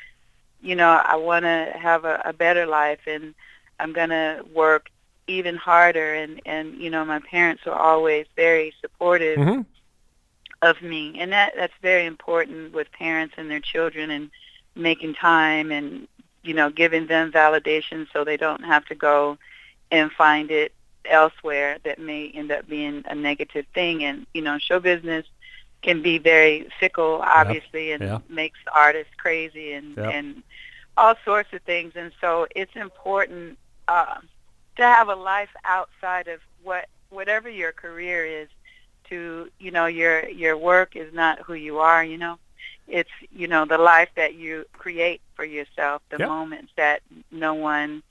you 0.62 0.75
know, 0.76 0.88
I 0.88 1.17
want 1.17 1.45
to 1.45 1.73
have 1.75 2.05
a, 2.05 2.21
a 2.25 2.33
better 2.33 2.67
life 2.67 3.00
and 3.07 3.35
I'm 3.79 3.93
going 3.93 4.11
to 4.11 4.45
work 4.55 4.90
even 5.26 5.57
harder. 5.57 6.14
And, 6.14 6.40
and, 6.45 6.75
you 6.75 6.90
know, 6.90 7.05
my 7.05 7.21
parents 7.21 7.64
were 7.64 7.75
always 7.75 8.26
very 8.37 8.75
supportive 8.81 9.38
mm-hmm. 9.38 9.61
of 10.62 10.83
me. 10.83 11.19
And 11.19 11.33
that, 11.33 11.52
that's 11.57 11.73
very 11.83 12.07
important 12.07 12.73
with 12.73 12.93
parents 12.93 13.35
and 13.37 13.50
their 13.50 13.61
children 13.61 14.11
and 14.11 14.31
making 14.75 15.14
time 15.14 15.71
and, 15.73 16.07
you 16.43 16.55
know, 16.55 16.71
giving 16.71 17.07
them 17.07 17.33
validation 17.33 18.07
so 18.12 18.25
they 18.25 18.37
don't 18.37 18.64
have 18.64 18.85
to 18.87 18.95
go 18.95 19.38
and 19.90 20.11
find 20.12 20.50
it 20.50 20.73
elsewhere 21.05 21.79
that 21.85 21.99
may 21.99 22.31
end 22.31 22.52
up 22.52 22.69
being 22.69 23.05
a 23.07 23.14
negative 23.14 23.67
thing. 23.75 24.05
And 24.05 24.26
you 24.35 24.43
know, 24.43 24.59
show 24.59 24.81
business 24.81 25.26
can 25.82 26.02
be 26.02 26.18
very 26.18 26.68
fickle, 26.80 27.22
obviously, 27.25 27.92
and 27.92 28.04
Yep. 28.04 28.22
makes 28.28 28.58
artists 28.75 29.12
crazy 29.18 29.72
and 29.72 29.96
Yep. 29.96 30.06
and 30.08 30.42
all 30.96 31.14
sorts 31.25 31.52
of 31.52 31.62
things. 31.62 31.92
And 31.96 32.12
so 32.20 32.46
it's 32.54 32.75
important 32.76 33.58
uh, 33.88 34.16
to 34.76 34.82
have 34.82 35.08
a 35.08 35.14
life 35.14 35.50
outside 35.64 36.28
of 36.28 36.40
what 36.62 36.87
whatever 37.10 37.49
your 37.49 37.72
career 37.72 38.25
is. 38.25 38.49
To 39.08 39.49
you 39.58 39.70
know, 39.70 39.87
your 39.87 40.28
your 40.28 40.56
work 40.56 40.96
is 40.96 41.12
not 41.12 41.40
who 41.40 41.54
you 41.54 41.78
are. 41.78 42.04
You 42.04 42.18
know, 42.18 42.38
it's 42.87 43.10
you 43.30 43.46
know 43.49 43.64
the 43.64 43.78
life 43.78 44.08
that 44.16 44.34
you 44.34 44.64
create 44.72 45.20
for 45.34 45.44
yourself, 45.44 46.02
the 46.10 46.18
moments 46.18 46.72
that 46.76 47.00
no 47.30 47.54
one 47.54 48.02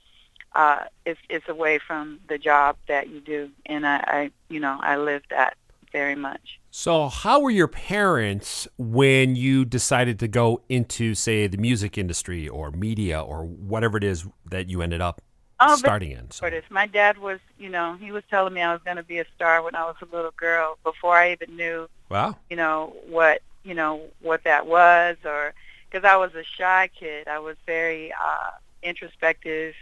uh, 0.54 0.84
is 1.04 1.16
is 1.28 1.42
away 1.48 1.78
from 1.86 2.20
the 2.28 2.38
job 2.38 2.76
that 2.88 3.08
you 3.08 3.20
do. 3.20 3.50
And 3.66 3.86
I, 3.86 3.96
I 4.06 4.30
you 4.48 4.60
know 4.60 4.78
I 4.80 4.96
live 4.96 5.22
that 5.30 5.54
very 5.92 6.14
much. 6.14 6.60
So, 6.70 7.08
how 7.08 7.40
were 7.40 7.50
your 7.50 7.68
parents 7.68 8.68
when 8.78 9.34
you 9.34 9.64
decided 9.64 10.18
to 10.20 10.28
go 10.28 10.62
into, 10.68 11.14
say, 11.14 11.46
the 11.46 11.58
music 11.58 11.98
industry 11.98 12.48
or 12.48 12.70
media 12.70 13.20
or 13.20 13.44
whatever 13.44 13.96
it 13.98 14.04
is 14.04 14.26
that 14.50 14.68
you 14.68 14.82
ended 14.82 15.00
up 15.00 15.20
Oh, 15.62 15.76
starting 15.76 16.12
in? 16.12 16.30
So. 16.30 16.48
My 16.70 16.86
dad 16.86 17.18
was, 17.18 17.38
you 17.58 17.68
know, 17.68 17.96
he 18.00 18.12
was 18.12 18.22
telling 18.30 18.54
me 18.54 18.62
I 18.62 18.72
was 18.72 18.80
going 18.82 18.96
to 18.96 19.02
be 19.02 19.18
a 19.18 19.26
star 19.36 19.62
when 19.62 19.74
I 19.74 19.84
was 19.84 19.96
a 20.00 20.14
little 20.14 20.32
girl 20.36 20.78
before 20.84 21.14
I 21.16 21.32
even 21.32 21.54
knew, 21.56 21.88
wow. 22.08 22.36
you 22.48 22.56
know, 22.56 22.96
what, 23.06 23.42
you 23.62 23.74
know, 23.74 24.00
what 24.22 24.44
that 24.44 24.66
was 24.66 25.16
or 25.24 25.52
because 25.90 26.08
I 26.08 26.16
was 26.16 26.34
a 26.34 26.44
shy 26.44 26.88
kid. 26.98 27.28
I 27.28 27.40
was 27.40 27.56
very 27.66 28.12
uh 28.12 28.50
introspective 28.82 29.74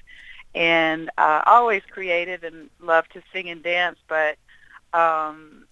and 0.55 1.11
uh 1.19 1.43
always 1.47 1.83
creative 1.88 2.43
and 2.43 2.71
loved 2.81 3.12
to 3.12 3.23
sing 3.33 3.49
and 3.49 3.62
dance, 3.62 3.99
but 4.09 4.37
um 4.93 5.67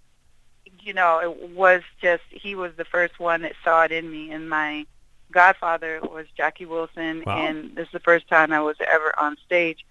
you 0.86 0.94
know, 0.94 1.18
it 1.18 1.50
was 1.50 1.82
just 2.00 2.22
he 2.30 2.54
was 2.54 2.72
the 2.76 2.84
first 2.84 3.18
one 3.18 3.42
that 3.42 3.54
saw 3.64 3.82
it 3.82 3.90
in 3.90 4.10
me 4.10 4.30
and 4.30 4.48
my 4.48 4.86
godfather 5.32 6.00
was 6.00 6.26
Jackie 6.36 6.64
Wilson 6.64 7.24
Wow. 7.26 7.44
and 7.46 7.74
this 7.74 7.86
is 7.86 7.92
the 7.92 7.98
first 7.98 8.28
time 8.28 8.52
I 8.52 8.60
was 8.60 8.76
ever 8.80 9.12
on 9.18 9.36
stage 9.44 9.84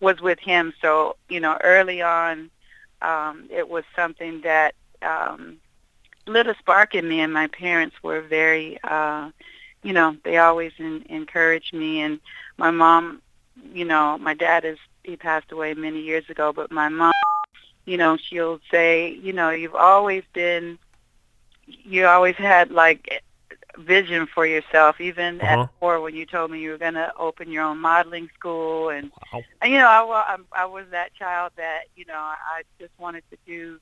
was 0.00 0.20
with 0.20 0.38
him. 0.38 0.72
So, 0.80 1.16
you 1.28 1.40
know, 1.40 1.58
early 1.64 2.00
on 2.02 2.50
um 3.02 3.48
it 3.50 3.68
was 3.68 3.84
something 3.96 4.40
that 4.42 4.74
um 5.02 5.58
lit 6.28 6.46
a 6.46 6.54
spark 6.60 6.94
in 6.94 7.08
me 7.08 7.20
and 7.20 7.32
my 7.32 7.48
parents 7.48 7.96
were 8.02 8.20
very 8.20 8.78
uh 8.84 9.30
you 9.82 9.92
know, 9.92 10.16
they 10.24 10.38
always 10.38 10.72
in, 10.78 11.04
encouraged 11.08 11.72
me 11.74 12.00
and 12.00 12.20
my 12.58 12.70
mom, 12.70 13.22
you 13.72 13.84
know, 13.84 14.18
my 14.18 14.34
dad 14.34 14.64
is 14.64 14.78
he 15.02 15.16
passed 15.16 15.50
away 15.50 15.74
many 15.74 16.00
years 16.00 16.28
ago, 16.30 16.52
but 16.52 16.70
my 16.70 16.88
mom 16.88 17.12
you 17.88 17.96
know, 17.96 18.16
she'll 18.16 18.60
say, 18.70 19.10
you 19.10 19.32
know, 19.32 19.50
you've 19.50 19.74
always 19.74 20.22
been, 20.34 20.78
you 21.66 22.06
always 22.06 22.36
had 22.36 22.70
like 22.70 23.22
vision 23.78 24.26
for 24.26 24.44
yourself, 24.46 25.00
even 25.00 25.40
Uh-huh. 25.40 25.62
at 25.62 25.70
four 25.80 26.00
when 26.00 26.14
you 26.14 26.26
told 26.26 26.50
me 26.50 26.58
you 26.60 26.70
were 26.70 26.78
going 26.78 26.94
to 26.94 27.12
open 27.16 27.50
your 27.50 27.62
own 27.64 27.78
modeling 27.78 28.28
school. 28.38 28.90
And, 28.90 29.10
Wow. 29.32 29.42
and 29.62 29.72
you 29.72 29.78
know, 29.78 29.86
I, 29.88 30.20
I'm- 30.32 30.46
I 30.52 30.66
was 30.66 30.86
that 30.90 31.14
child 31.14 31.52
that, 31.56 31.84
you 31.96 32.04
know, 32.04 32.18
I 32.18 32.62
just 32.78 32.92
wanted 32.98 33.22
to 33.30 33.38
do 33.46 33.80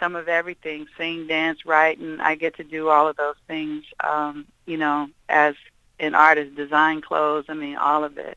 some 0.00 0.16
of 0.16 0.28
everything, 0.28 0.86
sing, 0.98 1.26
dance, 1.26 1.64
write, 1.64 1.98
and 1.98 2.20
I 2.20 2.34
get 2.34 2.56
to 2.56 2.64
do 2.64 2.88
all 2.88 3.06
of 3.08 3.16
those 3.16 3.36
things, 3.46 3.84
um, 4.00 4.46
you 4.66 4.76
know, 4.76 5.08
as 5.28 5.54
an 6.00 6.14
artist, 6.14 6.54
design 6.56 7.00
clothes, 7.00 7.44
I 7.48 7.54
mean, 7.54 7.76
all 7.76 8.02
of 8.04 8.18
it. 8.18 8.36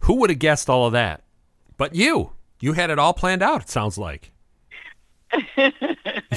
Who 0.00 0.14
would 0.14 0.30
have 0.30 0.38
guessed 0.38 0.70
all 0.70 0.86
of 0.86 0.92
that? 0.92 1.24
But 1.76 1.94
you. 1.94 2.30
You 2.60 2.72
had 2.72 2.90
it 2.90 2.98
all 2.98 3.12
planned 3.12 3.42
out, 3.42 3.62
it 3.62 3.68
sounds 3.70 3.98
like. 3.98 4.32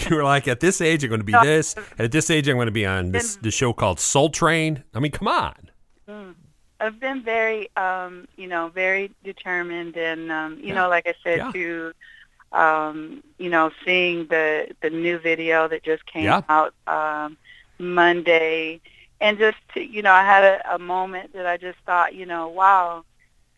You 0.09 0.15
were 0.15 0.23
like, 0.23 0.47
at 0.47 0.59
this 0.59 0.81
age, 0.81 1.03
I'm 1.03 1.09
going 1.09 1.19
to 1.19 1.25
be 1.25 1.33
this. 1.33 1.75
At 1.99 2.11
this 2.11 2.29
age, 2.29 2.47
I'm 2.47 2.55
going 2.55 2.67
to 2.67 2.71
be 2.71 2.85
on 2.85 3.11
this 3.11 3.35
the 3.35 3.51
show 3.51 3.73
called 3.73 3.99
Soul 3.99 4.29
Train. 4.29 4.83
I 4.93 4.99
mean, 4.99 5.11
come 5.11 5.27
on. 5.27 5.69
Mm. 6.07 6.35
I've 6.79 6.99
been 6.99 7.21
very, 7.21 7.69
um, 7.75 8.27
you 8.37 8.47
know, 8.47 8.69
very 8.69 9.11
determined, 9.23 9.97
and 9.97 10.31
um, 10.31 10.59
you 10.61 10.73
know, 10.73 10.87
like 10.89 11.05
I 11.07 11.13
said, 11.23 11.37
Yeah. 11.39 11.51
to, 11.51 11.93
um, 12.53 13.23
you 13.37 13.49
know, 13.49 13.71
seeing 13.85 14.25
the 14.27 14.69
the 14.81 14.89
new 14.89 15.19
video 15.19 15.67
that 15.67 15.83
just 15.83 16.05
came 16.05 16.23
Yeah. 16.23 16.41
out 16.49 16.73
um, 16.87 17.37
Monday, 17.77 18.79
and 19.19 19.37
just 19.37 19.57
to, 19.73 19.81
you 19.83 20.01
know, 20.01 20.13
I 20.13 20.23
had 20.23 20.43
a, 20.43 20.75
a 20.75 20.79
moment 20.79 21.33
that 21.33 21.45
I 21.45 21.57
just 21.57 21.77
thought, 21.85 22.15
you 22.15 22.25
know, 22.25 22.47
wow, 22.47 23.03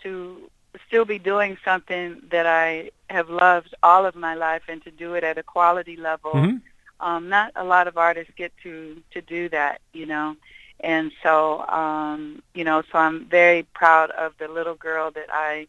to 0.03 0.49
still 0.91 1.05
be 1.05 1.17
doing 1.17 1.57
something 1.63 2.21
that 2.31 2.45
I 2.45 2.91
have 3.09 3.29
loved 3.29 3.73
all 3.81 4.05
of 4.05 4.13
my 4.13 4.33
life, 4.35 4.63
and 4.67 4.83
to 4.83 4.91
do 4.91 5.13
it 5.13 5.23
at 5.23 5.37
a 5.37 5.43
quality 5.43 5.95
level 5.95 6.33
Mhm. 6.33 6.61
um, 6.99 7.29
not 7.29 7.51
a 7.55 7.63
lot 7.63 7.87
of 7.87 7.97
artists 7.97 8.33
get 8.35 8.51
to 8.63 9.01
to 9.11 9.21
do 9.21 9.47
that, 9.49 9.79
you 9.93 10.05
know. 10.05 10.35
And 10.81 11.11
so, 11.23 11.65
um, 11.67 12.43
you 12.53 12.63
know, 12.63 12.83
so 12.91 12.99
I'm 12.99 13.25
very 13.25 13.63
proud 13.73 14.11
of 14.11 14.37
the 14.37 14.47
little 14.49 14.75
girl 14.75 15.11
that 15.11 15.29
I 15.31 15.67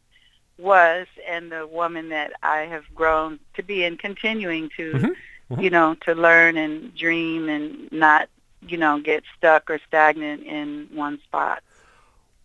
was 0.59 1.07
and 1.26 1.50
the 1.52 1.67
woman 1.67 2.09
that 2.09 2.33
I 2.43 2.59
have 2.75 2.85
grown 2.95 3.38
to 3.55 3.62
be 3.62 3.85
and 3.85 3.99
continuing 3.99 4.69
to, 4.76 4.93
Mhm. 4.93 5.14
Mhm. 5.50 5.62
you 5.62 5.71
know, 5.71 5.95
to 6.07 6.14
learn 6.14 6.57
and 6.57 6.95
dream 6.95 7.49
and 7.49 7.91
not, 7.93 8.29
you 8.67 8.76
know, 8.76 8.99
get 8.99 9.23
stuck 9.37 9.71
or 9.71 9.79
stagnant 9.87 10.43
in 10.43 10.88
one 10.93 11.21
spot. 11.23 11.62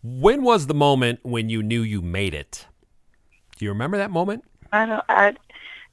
When 0.02 0.42
was 0.42 0.66
the 0.66 0.74
moment 0.74 1.20
when 1.22 1.48
you 1.48 1.62
knew 1.62 1.82
you 1.82 2.00
made 2.02 2.34
it? 2.34 2.66
Do 3.56 3.64
you 3.64 3.70
remember 3.70 3.96
that 3.98 4.10
moment? 4.10 4.44
I 4.72 4.86
don't, 4.86 5.04
I, 5.08 5.36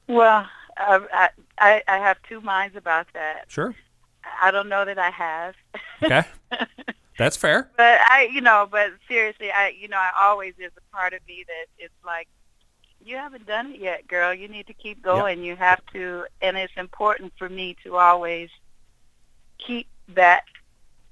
well, 0.06 0.46
I, 0.76 1.30
I, 1.58 1.82
I 1.88 1.98
have 1.98 2.18
two 2.28 2.40
minds 2.40 2.76
about 2.76 3.06
that. 3.14 3.44
Sure. 3.48 3.74
I 4.40 4.50
don't 4.50 4.68
know 4.68 4.84
that 4.84 4.98
I 4.98 5.10
have. 5.10 5.54
Okay. 6.02 6.22
That's 7.18 7.36
fair. 7.36 7.70
but 7.76 7.98
I, 8.08 8.28
you 8.30 8.42
know, 8.42 8.68
but 8.70 8.90
seriously, 9.08 9.50
I, 9.50 9.68
you 9.68 9.88
know, 9.88 9.96
I 9.96 10.10
always 10.20 10.52
there's 10.58 10.72
a 10.76 10.94
part 10.94 11.14
of 11.14 11.20
me 11.26 11.44
that 11.46 11.66
it's 11.78 11.94
like, 12.04 12.28
you 13.02 13.16
haven't 13.16 13.46
done 13.46 13.72
it 13.72 13.80
yet, 13.80 14.06
girl. 14.08 14.34
You 14.34 14.48
need 14.48 14.66
to 14.66 14.74
keep 14.74 15.00
going. 15.00 15.42
You 15.42 15.54
have 15.56 15.80
to, 15.92 16.26
and 16.42 16.56
it's 16.56 16.72
important 16.76 17.32
for 17.38 17.48
me 17.48 17.76
to 17.84 17.96
always 17.96 18.50
keep 19.58 19.86
that 20.08 20.44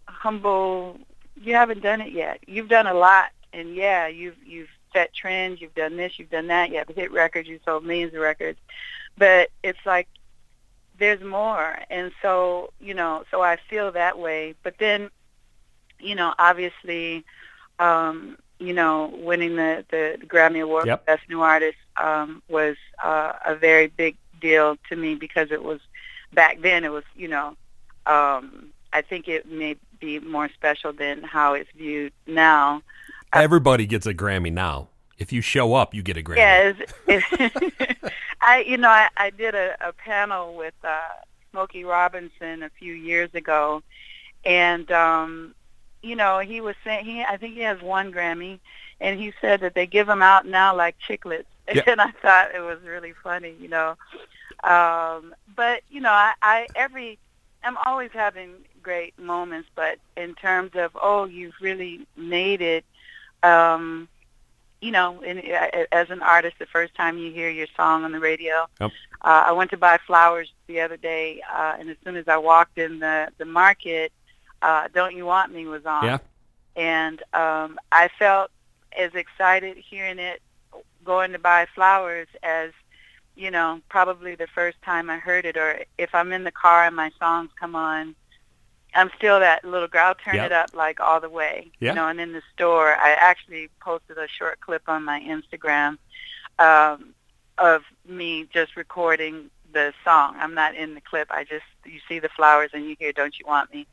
humble. 0.07 0.99
You 1.41 1.55
haven't 1.55 1.83
done 1.83 2.01
it 2.01 2.13
yet. 2.13 2.41
You've 2.47 2.69
done 2.69 2.87
a 2.87 2.95
lot, 2.95 3.31
and 3.53 3.75
yeah, 3.75 4.07
you've 4.07 4.37
you've 4.45 4.69
set 4.93 5.13
trends. 5.15 5.61
You've 5.61 5.75
done 5.75 5.97
this. 5.97 6.19
You've 6.19 6.31
done 6.31 6.49
that. 6.49 6.71
You 6.71 6.79
have 6.79 6.89
hit 6.89 7.13
records. 7.13 7.49
You 7.49 7.61
sold 7.65 7.85
millions 7.85 8.15
of 8.15 8.21
records, 8.21 8.59
but 9.17 9.51
it's 9.63 9.85
like 9.87 10.09
there's 10.99 11.23
more, 11.23 11.79
and 11.91 12.13
so 12.23 12.73
you 12.81 12.95
know, 12.95 13.25
so 13.31 13.43
I 13.43 13.57
feel 13.69 13.93
that 13.93 14.19
way. 14.19 14.55
But 14.63 14.79
then 14.79 15.11
you 16.01 16.15
know, 16.15 16.35
obviously, 16.39 17.25
um, 17.79 18.37
you 18.59 18.73
know, 18.75 19.13
winning 19.23 19.57
the, 19.57 19.85
the 19.91 20.19
Grammy 20.27 20.63
Award 20.63 20.89
Yep. 20.89 21.01
for 21.07 21.17
Best 21.17 21.29
New 21.29 21.43
Artist 21.43 21.79
um, 21.97 22.43
was 22.49 22.77
uh, 23.03 23.33
a 23.47 23.55
very 23.57 23.89
big 23.89 24.17
deal 24.41 24.77
to 24.89 24.97
me 24.97 25.15
because 25.15 25.51
it 25.51 25.63
was 25.63 25.81
back 26.33 26.61
then. 26.61 26.85
It 26.85 26.93
was, 26.93 27.05
you 27.15 27.29
know, 27.29 27.57
um, 28.07 28.74
I 28.95 29.03
think 29.03 29.29
it 29.29 29.51
may 29.51 29.77
be 30.01 30.21
more 30.21 30.49
special 30.49 30.93
than 30.93 31.23
how 31.25 31.53
it's 31.55 31.71
viewed 31.77 32.13
now. 32.27 32.81
Everybody 33.33 33.87
gets 33.87 34.07
a 34.07 34.15
Grammy 34.15 34.53
now. 34.53 34.89
If 35.19 35.33
you 35.33 35.41
show 35.41 35.75
up, 35.75 35.95
you 35.95 36.03
get 36.03 36.17
a 36.17 36.23
Grammy. 36.23 36.37
Yeah, 36.37 36.75
it's, 37.09 37.27
it's, 37.33 38.13
I 38.41 38.61
you 38.61 38.77
know 38.77 38.89
I, 38.89 39.09
I 39.17 39.31
did 39.31 39.55
a, 39.55 39.77
a 39.81 39.93
panel 39.93 40.55
with 40.55 40.75
uh, 40.85 40.99
Smokey 41.51 41.85
Robinson 41.85 42.63
a 42.63 42.71
few 42.71 42.95
years 42.95 43.31
ago, 43.35 43.83
and 44.45 44.91
um, 44.93 45.55
you 46.03 46.15
know 46.17 46.39
he 46.39 46.61
was 46.61 46.77
saying 46.85 47.05
he 47.05 47.23
I 47.23 47.37
think 47.37 47.55
he 47.55 47.61
has 47.61 47.83
one 47.83 48.13
Grammy, 48.13 48.61
and 49.01 49.19
he 49.19 49.33
said 49.41 49.61
that 49.61 49.75
they 49.75 49.87
give 49.87 50.07
them 50.07 50.23
out 50.23 50.47
now 50.47 50.75
like 50.77 50.97
chiclets, 51.01 51.45
Yeah. 51.75 51.83
and 51.87 52.01
I 52.01 52.11
thought 52.23 52.55
it 52.55 52.61
was 52.61 52.79
really 52.85 53.15
funny, 53.23 53.55
you 53.61 53.69
know. 53.69 53.97
Um, 54.63 55.35
but 55.57 55.83
you 55.91 56.01
know 56.01 56.13
I, 56.13 56.35
I 56.43 56.67
every 56.77 57.19
I'm 57.65 57.77
always 57.85 58.11
having 58.13 58.51
great 58.83 59.19
moments, 59.19 59.69
but 59.75 59.99
in 60.17 60.35
terms 60.35 60.73
of 60.75 60.91
oh 61.01 61.25
you've 61.25 61.55
really 61.61 62.07
made 62.17 62.61
it. 62.63 62.85
Um, 63.43 64.09
you 64.81 64.91
know, 64.91 65.21
in, 65.23 65.39
as 65.93 66.11
an 66.11 66.21
artist, 66.23 66.57
the 66.59 66.67
first 66.67 66.95
time 66.95 67.17
you 67.19 67.33
hear 67.33 67.49
your 67.49 67.67
song 67.77 68.05
on 68.05 68.13
the 68.13 68.21
radio, 68.21 68.67
Yep. 68.81 68.91
uh, 69.23 69.45
I 69.47 69.53
went 69.53 69.71
to 69.71 69.79
buy 69.79 69.99
flowers 70.07 70.53
the 70.67 70.81
other 70.81 70.97
day, 70.99 71.41
uh, 71.51 71.77
and 71.79 71.89
as 71.89 71.97
soon 72.05 72.17
as 72.17 72.29
I 72.29 72.37
walked 72.37 72.79
in 72.79 72.99
the 72.99 73.29
the 73.39 73.47
market, 73.47 74.13
uh, 74.63 74.89
"Don't 74.93 75.15
You 75.17 75.25
Want 75.27 75.53
Me" 75.53 75.67
was 75.67 75.87
on, 75.87 76.05
Yeah. 76.05 76.19
and 76.77 77.23
um, 77.33 77.79
I 77.93 78.09
felt 78.19 78.51
as 78.97 79.15
excited 79.15 79.77
hearing 79.79 80.19
it 80.19 80.41
going 81.05 81.33
to 81.33 81.39
buy 81.39 81.67
flowers 81.75 82.29
as 82.43 82.71
you 83.37 83.51
know 83.51 83.81
probably 83.89 84.35
the 84.35 84.47
first 84.49 84.81
time 84.83 85.11
I 85.11 85.19
heard 85.19 85.45
it, 85.45 85.57
or 85.57 85.81
if 85.99 86.15
I'm 86.15 86.33
in 86.33 86.45
the 86.45 86.53
car 86.53 86.85
and 86.85 86.97
my 86.97 87.11
songs 87.19 87.51
come 87.59 87.75
on. 87.77 88.15
I'm 88.97 89.11
still 89.17 89.41
that 89.41 89.65
little 89.65 89.89
girl. 89.89 90.05
I'll 90.07 90.15
turn 90.15 90.37
Yep. 90.37 90.47
it 90.47 90.53
up 90.53 90.71
like 90.73 91.01
all 91.01 91.19
the 91.21 91.29
way, 91.29 91.73
Yeah. 91.81 91.89
you 91.91 91.97
know. 91.97 92.07
And 92.07 92.21
in 92.21 92.33
the 92.33 92.43
store, 92.53 92.95
I 92.95 93.11
actually 93.15 93.69
posted 93.81 94.19
a 94.19 94.29
short 94.29 94.61
clip 94.61 94.89
on 94.89 95.03
my 95.03 95.19
Instagram. 95.21 95.99
Um, 96.61 97.13
of 97.59 97.83
me 98.09 98.49
just 98.53 98.77
recording 98.77 99.51
the 99.73 99.93
song. 100.05 100.37
I'm 100.39 100.55
not 100.55 100.75
in 100.75 100.95
the 100.95 101.01
clip. 101.01 101.29
I 101.31 101.45
just 101.45 101.65
you 101.85 102.01
see 102.09 102.19
the 102.19 102.29
flowers 102.29 102.71
and 102.73 102.85
you 102.87 102.97
hear 102.99 103.13
"Don't 103.13 103.39
You 103.39 103.47
Want 103.47 103.73
Me," 103.73 103.87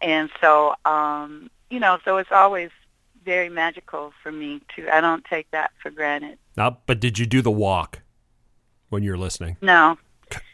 and 0.00 0.30
so 0.40 0.74
um, 0.84 1.50
you 1.70 1.80
know, 1.80 1.98
so 2.04 2.18
it's 2.18 2.32
always 2.32 2.70
very 3.24 3.48
magical 3.48 4.12
for 4.22 4.32
me 4.32 4.60
too. 4.74 4.88
I 4.90 5.00
don't 5.00 5.24
take 5.24 5.50
that 5.52 5.70
for 5.80 5.90
granted. 5.90 6.38
Now, 6.56 6.78
but 6.86 7.00
did 7.00 7.18
you 7.18 7.26
do 7.26 7.42
the 7.42 7.50
walk 7.50 8.00
when 8.92 9.02
you're 9.02 9.16
listening? 9.16 9.56
No. 9.62 9.98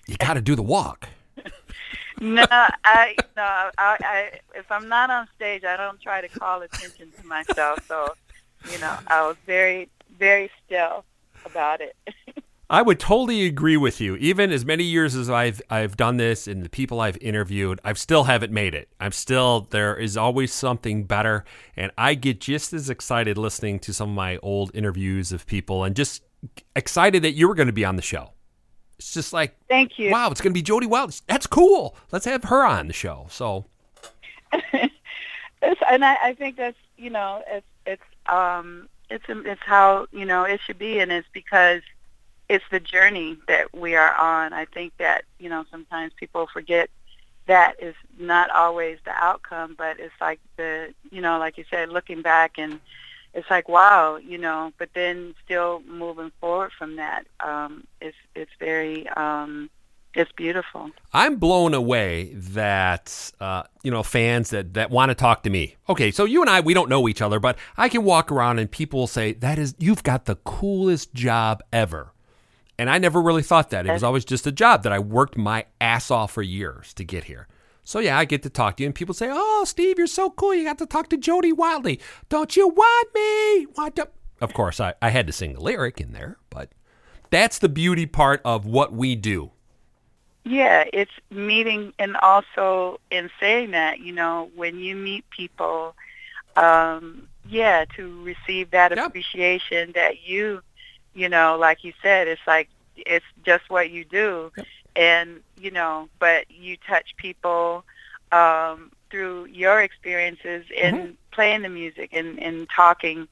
You 0.06 0.16
got 0.16 0.34
to 0.34 0.40
do 0.40 0.54
the 0.54 0.62
walk. 0.62 1.08
no, 2.20 2.46
I 2.50 3.14
no, 3.36 3.42
I, 3.42 3.70
I 4.00 4.30
if 4.54 4.70
I'm 4.70 4.88
not 4.88 5.10
on 5.10 5.28
stage, 5.36 5.64
I 5.64 5.76
don't 5.76 6.00
try 6.00 6.20
to 6.20 6.28
call 6.28 6.62
attention 6.62 7.12
to 7.20 7.26
myself. 7.26 7.86
So, 7.86 8.14
you 8.72 8.78
know, 8.78 8.96
I 9.08 9.26
was 9.26 9.36
very 9.44 9.88
very 10.18 10.50
still 10.64 11.04
about 11.44 11.80
it. 11.80 11.96
I 12.70 12.82
would 12.82 13.00
totally 13.00 13.46
agree 13.46 13.78
with 13.78 13.98
you. 13.98 14.16
Even 14.16 14.52
as 14.52 14.64
many 14.64 14.84
years 14.84 15.16
as 15.16 15.30
I've 15.30 15.62
I've 15.70 15.96
done 15.96 16.16
this 16.16 16.46
and 16.46 16.62
the 16.62 16.68
people 16.68 17.00
I've 17.00 17.16
interviewed, 17.18 17.80
I 17.82 17.92
still 17.94 18.24
haven't 18.24 18.52
made 18.52 18.74
it. 18.74 18.88
I'm 19.00 19.12
still 19.12 19.66
there 19.70 19.96
is 19.96 20.16
always 20.16 20.52
something 20.52 21.04
better 21.04 21.44
and 21.76 21.90
I 21.96 22.14
get 22.14 22.40
just 22.40 22.72
as 22.72 22.90
excited 22.90 23.38
listening 23.38 23.78
to 23.80 23.94
some 23.94 24.10
of 24.10 24.14
my 24.14 24.36
old 24.38 24.70
interviews 24.74 25.32
of 25.32 25.46
people 25.46 25.82
and 25.82 25.96
just 25.96 26.22
excited 26.76 27.22
that 27.22 27.32
you 27.32 27.48
were 27.48 27.54
going 27.54 27.66
to 27.66 27.72
be 27.72 27.84
on 27.84 27.96
the 27.96 28.02
show. 28.02 28.30
It's 28.98 29.12
just 29.14 29.32
like 29.32 29.56
Thank 29.68 29.98
you. 29.98 30.10
Wow, 30.10 30.30
it's 30.30 30.40
going 30.40 30.52
to 30.52 30.58
be 30.58 30.62
Jody 30.62 30.86
Wild. 30.86 31.20
That's 31.26 31.46
cool. 31.46 31.96
Let's 32.10 32.24
have 32.24 32.44
her 32.44 32.64
on 32.64 32.88
the 32.88 32.92
show. 32.92 33.26
So 33.30 33.66
and 34.52 36.04
I, 36.04 36.16
I 36.22 36.34
think 36.34 36.56
that's, 36.56 36.76
you 36.96 37.10
know, 37.10 37.42
it's 37.48 37.66
it's 37.86 38.02
um 38.26 38.88
it's 39.10 39.24
it's 39.28 39.62
how, 39.64 40.06
you 40.12 40.24
know, 40.24 40.44
it 40.44 40.60
should 40.66 40.78
be 40.78 40.98
and 40.98 41.12
it's 41.12 41.28
because 41.32 41.82
it's 42.48 42.64
the 42.70 42.80
journey 42.80 43.36
that 43.46 43.74
we 43.74 43.94
are 43.94 44.14
on. 44.14 44.52
I 44.52 44.64
think 44.64 44.94
that, 44.98 45.24
you 45.38 45.48
know, 45.48 45.64
sometimes 45.70 46.12
people 46.16 46.46
forget 46.46 46.90
that 47.46 47.74
is 47.82 47.94
not 48.18 48.50
always 48.50 48.98
the 49.04 49.12
outcome, 49.12 49.74
but 49.76 49.98
it's 49.98 50.14
like 50.20 50.40
the, 50.56 50.92
you 51.10 51.20
know, 51.20 51.38
like 51.38 51.58
you 51.58 51.64
said, 51.70 51.88
looking 51.88 52.22
back 52.22 52.58
and 52.58 52.80
it's 53.34 53.50
like, 53.50 53.68
wow, 53.68 54.16
you 54.16 54.38
know, 54.38 54.72
but 54.78 54.90
then 54.94 55.34
still 55.44 55.82
moving 55.86 56.32
forward 56.40 56.72
from 56.76 56.96
that, 56.96 57.26
um, 57.40 57.86
it's, 58.00 58.16
it's 58.34 58.50
very, 58.58 59.08
um, 59.10 59.70
it's 60.14 60.32
beautiful. 60.32 60.90
I'm 61.12 61.36
blown 61.36 61.74
away 61.74 62.32
that 62.34 63.32
uh, 63.40 63.64
you 63.82 63.90
know 63.90 64.02
fans 64.02 64.50
that 64.50 64.74
that 64.74 64.90
want 64.90 65.10
to 65.10 65.14
talk 65.14 65.42
to 65.44 65.50
me. 65.50 65.76
Okay, 65.88 66.10
so 66.10 66.24
you 66.24 66.40
and 66.40 66.50
I 66.50 66.60
we 66.60 66.74
don't 66.74 66.88
know 66.88 67.08
each 67.08 67.22
other, 67.22 67.38
but 67.38 67.58
I 67.76 67.88
can 67.88 68.04
walk 68.04 68.32
around 68.32 68.58
and 68.58 68.70
people 68.70 69.00
will 69.00 69.06
say 69.06 69.34
that 69.34 69.58
is 69.58 69.74
you've 69.78 70.02
got 70.02 70.24
the 70.24 70.36
coolest 70.36 71.14
job 71.14 71.62
ever. 71.72 72.12
And 72.80 72.88
I 72.88 72.98
never 72.98 73.20
really 73.20 73.42
thought 73.42 73.70
that. 73.70 73.86
It 73.86 73.92
was 73.92 74.04
always 74.04 74.24
just 74.24 74.46
a 74.46 74.52
job 74.52 74.84
that 74.84 74.92
I 74.92 75.00
worked 75.00 75.36
my 75.36 75.66
ass 75.80 76.12
off 76.12 76.30
for 76.32 76.42
years 76.42 76.94
to 76.94 77.04
get 77.04 77.24
here. 77.24 77.48
So 77.88 78.00
yeah, 78.00 78.18
I 78.18 78.26
get 78.26 78.42
to 78.42 78.50
talk 78.50 78.76
to 78.76 78.82
you, 78.82 78.86
and 78.88 78.94
people 78.94 79.14
say, 79.14 79.30
"Oh, 79.32 79.64
Steve, 79.66 79.96
you're 79.96 80.06
so 80.06 80.28
cool. 80.28 80.54
You 80.54 80.62
got 80.62 80.76
to 80.76 80.84
talk 80.84 81.08
to 81.08 81.16
Jody 81.16 81.54
Wildly. 81.54 81.98
Don't 82.28 82.54
you 82.54 82.68
want 82.68 83.14
me? 83.14 83.64
Want 83.78 83.96
to?" 83.96 84.08
Of 84.42 84.52
course, 84.52 84.78
I, 84.78 84.92
I 85.00 85.08
had 85.08 85.26
to 85.26 85.32
sing 85.32 85.54
the 85.54 85.62
lyric 85.62 85.98
in 85.98 86.12
there, 86.12 86.36
but 86.50 86.68
that's 87.30 87.58
the 87.60 87.68
beauty 87.70 88.04
part 88.04 88.42
of 88.44 88.66
what 88.66 88.92
we 88.92 89.14
do. 89.16 89.52
Yeah, 90.44 90.84
it's 90.92 91.12
meeting, 91.30 91.94
and 91.98 92.14
also 92.18 93.00
in 93.10 93.30
saying 93.40 93.70
that, 93.70 94.00
you 94.00 94.12
know, 94.12 94.50
when 94.54 94.80
you 94.80 94.94
meet 94.94 95.24
people, 95.30 95.96
um, 96.56 97.26
yeah, 97.48 97.86
to 97.96 98.22
receive 98.22 98.70
that 98.72 98.94
yep. 98.94 99.06
appreciation 99.06 99.92
that 99.94 100.26
you 100.26 100.60
you 101.14 101.30
know, 101.30 101.56
like 101.58 101.84
you 101.84 101.94
said, 102.02 102.28
it's 102.28 102.46
like 102.46 102.68
it's 102.96 103.24
just 103.46 103.70
what 103.70 103.88
you 103.88 104.04
do, 104.04 104.52
yep. 104.58 104.66
And 104.98 105.40
you 105.56 105.70
know, 105.70 106.08
but 106.18 106.50
you 106.50 106.76
touch 106.76 107.14
people 107.16 107.84
um, 108.32 108.92
through 109.10 109.46
your 109.46 109.80
experiences 109.80 110.66
in 110.76 110.94
mm-hmm. 110.94 111.12
playing 111.30 111.62
the 111.62 111.68
music 111.68 112.10
and, 112.12 112.38
and 112.38 112.68
talking 112.74 113.26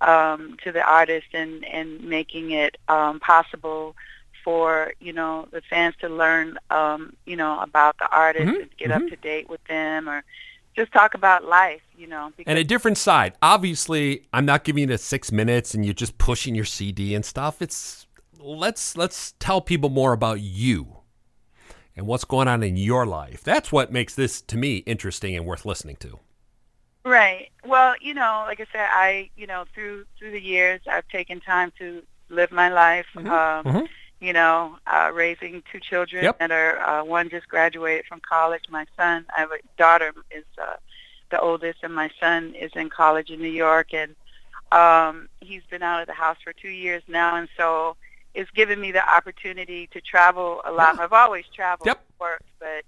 um, 0.00 0.56
to 0.64 0.72
the 0.72 0.82
artist 0.82 1.28
and 1.34 1.64
and 1.66 2.02
making 2.02 2.50
it 2.50 2.78
um, 2.88 3.20
possible 3.20 3.94
for 4.42 4.94
you 4.98 5.12
know 5.12 5.46
the 5.52 5.60
fans 5.68 5.94
to 6.00 6.08
learn 6.08 6.58
um, 6.70 7.14
you 7.26 7.36
know 7.36 7.60
about 7.60 7.98
the 7.98 8.08
artist 8.10 8.46
mm-hmm. 8.46 8.62
and 8.62 8.76
get 8.78 8.90
mm-hmm. 8.90 9.04
up 9.04 9.10
to 9.10 9.16
date 9.16 9.48
with 9.48 9.62
them 9.64 10.08
or 10.08 10.24
just 10.76 10.92
talk 10.92 11.14
about 11.14 11.44
life, 11.44 11.82
you 11.98 12.06
know. 12.06 12.32
And 12.46 12.58
a 12.58 12.64
different 12.64 12.96
side. 12.96 13.34
Obviously, 13.42 14.22
I'm 14.32 14.46
not 14.46 14.62
giving 14.64 14.88
you 14.88 14.96
six 14.96 15.32
minutes 15.32 15.74
and 15.74 15.84
you're 15.84 15.92
just 15.92 16.16
pushing 16.16 16.54
your 16.54 16.64
CD 16.64 17.14
and 17.14 17.24
stuff. 17.24 17.60
It's 17.60 18.06
let's 18.38 18.96
let's 18.96 19.34
tell 19.38 19.60
people 19.60 19.90
more 19.90 20.12
about 20.12 20.40
you 20.40 20.99
and 21.96 22.06
what's 22.06 22.24
going 22.24 22.48
on 22.48 22.62
in 22.62 22.76
your 22.76 23.06
life. 23.06 23.42
That's 23.42 23.72
what 23.72 23.92
makes 23.92 24.14
this 24.14 24.40
to 24.42 24.56
me 24.56 24.78
interesting 24.78 25.36
and 25.36 25.44
worth 25.44 25.64
listening 25.64 25.96
to. 25.96 26.18
Right. 27.04 27.50
Well, 27.64 27.94
you 28.00 28.14
know, 28.14 28.44
like 28.46 28.60
I 28.60 28.66
said, 28.72 28.88
I 28.90 29.30
you 29.36 29.46
know 29.46 29.64
through 29.74 30.04
through 30.18 30.32
the 30.32 30.40
years, 30.40 30.80
I've 30.86 31.08
taken 31.08 31.40
time 31.40 31.72
to 31.78 32.02
live 32.28 32.52
my 32.52 32.68
life. 32.68 33.06
Mm-hmm. 33.14 33.28
Um, 33.28 33.64
mm-hmm 33.64 33.84
you 34.20 34.34
know, 34.34 34.76
uh, 34.86 35.10
raising 35.12 35.62
two 35.72 35.80
children 35.80 36.24
yep. 36.24 36.38
that 36.38 36.50
are 36.50 36.78
uh, 36.78 37.04
one 37.04 37.30
just 37.30 37.48
graduated 37.48 38.04
from 38.06 38.20
college. 38.20 38.64
My 38.68 38.86
son, 38.96 39.24
I 39.34 39.40
have 39.40 39.50
a 39.50 39.58
daughter, 39.78 40.12
is 40.30 40.44
uh, 40.60 40.76
the 41.30 41.40
oldest, 41.40 41.78
and 41.82 41.94
my 41.94 42.10
son 42.20 42.54
is 42.54 42.70
in 42.74 42.90
college 42.90 43.30
in 43.30 43.40
New 43.40 43.48
York, 43.48 43.94
and 43.94 44.14
um, 44.72 45.28
he's 45.40 45.62
been 45.70 45.82
out 45.82 46.02
of 46.02 46.06
the 46.06 46.12
house 46.12 46.36
for 46.44 46.52
two 46.52 46.68
years 46.68 47.02
now, 47.08 47.36
and 47.36 47.48
so 47.56 47.96
it's 48.34 48.50
given 48.52 48.80
me 48.80 48.92
the 48.92 49.08
opportunity 49.08 49.88
to 49.92 50.00
travel 50.00 50.60
a 50.64 50.72
lot. 50.72 50.96
Yeah. 50.96 51.04
I've 51.04 51.12
always 51.12 51.44
traveled 51.54 51.86
yep. 51.86 52.04
work, 52.20 52.42
but 52.58 52.84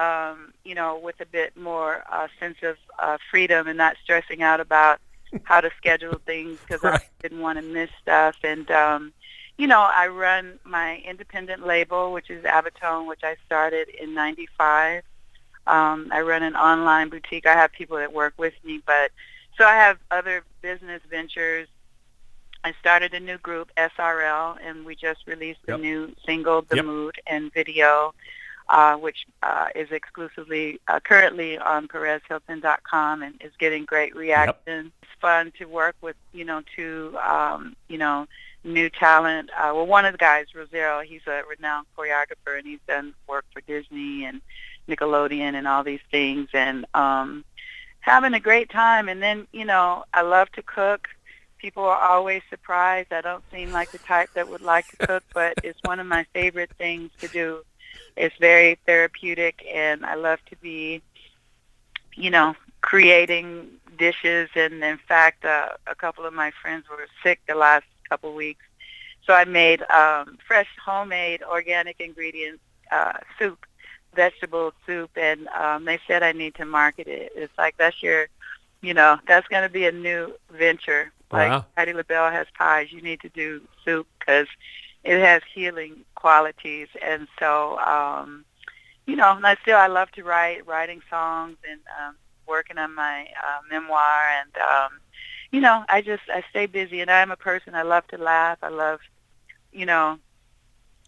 um, 0.00 0.52
you 0.64 0.74
know, 0.74 0.98
with 0.98 1.20
a 1.20 1.26
bit 1.26 1.56
more 1.56 2.04
uh, 2.10 2.28
sense 2.38 2.58
of 2.62 2.76
uh, 2.98 3.18
freedom 3.30 3.66
and 3.66 3.76
not 3.76 3.96
stressing 4.02 4.42
out 4.42 4.60
about 4.60 5.00
how 5.44 5.60
to 5.60 5.70
schedule 5.76 6.20
things 6.26 6.58
because 6.60 6.82
right. 6.82 7.00
I 7.00 7.06
didn't 7.22 7.40
want 7.40 7.58
to 7.58 7.62
miss 7.62 7.90
stuff 8.02 8.36
and. 8.42 8.70
um 8.70 9.12
you 9.60 9.66
know, 9.66 9.80
I 9.80 10.06
run 10.06 10.58
my 10.64 11.02
independent 11.06 11.66
label, 11.66 12.12
which 12.12 12.30
is 12.30 12.42
Avitone, 12.44 13.06
which 13.06 13.20
I 13.22 13.36
started 13.44 13.90
in 13.90 14.14
95. 14.14 15.02
Um, 15.66 16.08
I 16.10 16.22
run 16.22 16.42
an 16.42 16.56
online 16.56 17.10
boutique. 17.10 17.44
I 17.44 17.52
have 17.52 17.70
people 17.70 17.98
that 17.98 18.10
work 18.10 18.32
with 18.38 18.54
me, 18.64 18.80
but 18.86 19.10
so 19.58 19.66
I 19.66 19.74
have 19.74 19.98
other 20.10 20.44
business 20.62 21.02
ventures. 21.10 21.68
I 22.62 22.74
started 22.80 23.14
a 23.14 23.20
new 23.20 23.38
group, 23.38 23.70
SRL, 23.76 24.58
and 24.62 24.84
we 24.84 24.94
just 24.94 25.26
released 25.26 25.60
yep. 25.66 25.78
a 25.78 25.80
new 25.80 26.14
single, 26.26 26.62
The 26.62 26.76
yep. 26.76 26.84
Mood, 26.84 27.20
and 27.26 27.52
video, 27.52 28.14
uh, 28.68 28.96
which 28.96 29.26
uh, 29.42 29.68
is 29.74 29.90
exclusively 29.90 30.80
uh, 30.88 31.00
currently 31.00 31.58
on 31.58 31.88
PerezHilton.com 31.88 33.22
and 33.22 33.40
is 33.42 33.52
getting 33.58 33.84
great 33.84 34.14
reaction. 34.14 34.54
Yep. 34.66 34.92
It's 35.02 35.12
fun 35.20 35.52
to 35.58 35.64
work 35.64 35.96
with, 36.02 36.16
you 36.32 36.44
know, 36.44 36.62
two, 36.76 37.16
um, 37.22 37.76
you 37.88 37.98
know, 37.98 38.26
new 38.62 38.90
talent. 38.90 39.50
Uh, 39.56 39.72
well, 39.74 39.86
one 39.86 40.04
of 40.04 40.12
the 40.12 40.18
guys, 40.18 40.46
Rosero, 40.54 41.02
he's 41.04 41.26
a 41.26 41.42
renowned 41.48 41.86
choreographer, 41.96 42.58
and 42.58 42.66
he's 42.66 42.80
done 42.86 43.14
work 43.26 43.44
for 43.52 43.60
Disney 43.62 44.24
and 44.24 44.40
Nickelodeon 44.88 45.54
and 45.54 45.66
all 45.66 45.82
these 45.82 46.00
things, 46.10 46.48
and 46.52 46.84
um, 46.94 47.44
having 48.00 48.34
a 48.34 48.40
great 48.40 48.70
time. 48.70 49.08
And 49.08 49.22
then, 49.22 49.46
you 49.52 49.64
know, 49.64 50.04
I 50.12 50.22
love 50.22 50.50
to 50.52 50.62
cook. 50.62 51.08
People 51.60 51.84
are 51.84 51.98
always 51.98 52.42
surprised. 52.48 53.12
I 53.12 53.20
don't 53.20 53.44
seem 53.52 53.70
like 53.70 53.92
the 53.92 53.98
type 53.98 54.30
that 54.34 54.48
would 54.48 54.62
like 54.62 54.88
to 54.88 55.06
cook, 55.06 55.24
but 55.34 55.58
it's 55.62 55.78
one 55.82 56.00
of 56.00 56.06
my 56.06 56.24
favorite 56.32 56.70
things 56.78 57.10
to 57.20 57.28
do. 57.28 57.62
It's 58.16 58.34
very 58.38 58.78
therapeutic, 58.86 59.64
and 59.70 60.04
I 60.06 60.14
love 60.14 60.38
to 60.48 60.56
be, 60.56 61.02
you 62.16 62.30
know, 62.30 62.54
creating 62.80 63.68
dishes. 63.98 64.48
And 64.54 64.82
in 64.82 64.98
fact, 65.06 65.44
uh, 65.44 65.68
a 65.86 65.94
couple 65.94 66.24
of 66.24 66.32
my 66.32 66.50
friends 66.62 66.86
were 66.88 67.06
sick 67.22 67.40
the 67.46 67.54
last 67.54 67.84
couple 68.08 68.34
weeks. 68.34 68.64
So 69.26 69.34
I 69.34 69.44
made 69.44 69.82
um, 69.90 70.38
fresh, 70.46 70.68
homemade, 70.82 71.42
organic 71.42 72.00
ingredients 72.00 72.62
uh, 72.90 73.18
soup, 73.38 73.66
vegetable 74.14 74.72
soup, 74.86 75.10
and 75.16 75.46
um, 75.48 75.84
they 75.84 76.00
said 76.06 76.22
I 76.22 76.32
need 76.32 76.54
to 76.56 76.64
market 76.64 77.06
it. 77.06 77.32
It's 77.36 77.56
like 77.58 77.76
that's 77.76 78.02
your, 78.02 78.28
you 78.80 78.94
know, 78.94 79.18
that's 79.28 79.46
going 79.48 79.62
to 79.62 79.68
be 79.68 79.86
a 79.86 79.92
new 79.92 80.34
venture. 80.50 81.12
Like 81.32 81.50
wow. 81.50 81.66
Patti 81.76 81.92
LaBelle 81.92 82.30
has 82.30 82.46
pies, 82.56 82.92
you 82.92 83.00
need 83.00 83.20
to 83.20 83.28
do 83.28 83.62
soup 83.84 84.06
because 84.18 84.48
it 85.04 85.20
has 85.20 85.42
healing 85.54 86.04
qualities. 86.14 86.88
And 87.02 87.28
so, 87.38 87.78
um, 87.78 88.44
you 89.06 89.16
know, 89.16 89.36
and 89.36 89.46
I 89.46 89.56
still 89.62 89.76
I 89.76 89.86
love 89.86 90.10
to 90.12 90.24
write, 90.24 90.66
writing 90.66 91.00
songs 91.08 91.56
and 91.68 91.80
um, 92.00 92.16
working 92.46 92.78
on 92.78 92.94
my 92.94 93.22
uh, 93.22 93.60
memoir 93.70 94.22
and 94.40 94.56
um, 94.56 95.00
you 95.50 95.60
know, 95.60 95.84
I 95.88 96.00
just 96.00 96.22
I 96.28 96.44
stay 96.50 96.66
busy, 96.66 97.00
and 97.00 97.10
I'm 97.10 97.30
a 97.30 97.36
person. 97.36 97.74
I 97.74 97.82
love 97.82 98.06
to 98.08 98.18
laugh. 98.18 98.58
I 98.62 98.68
love, 98.68 99.00
you 99.72 99.86
know. 99.86 100.18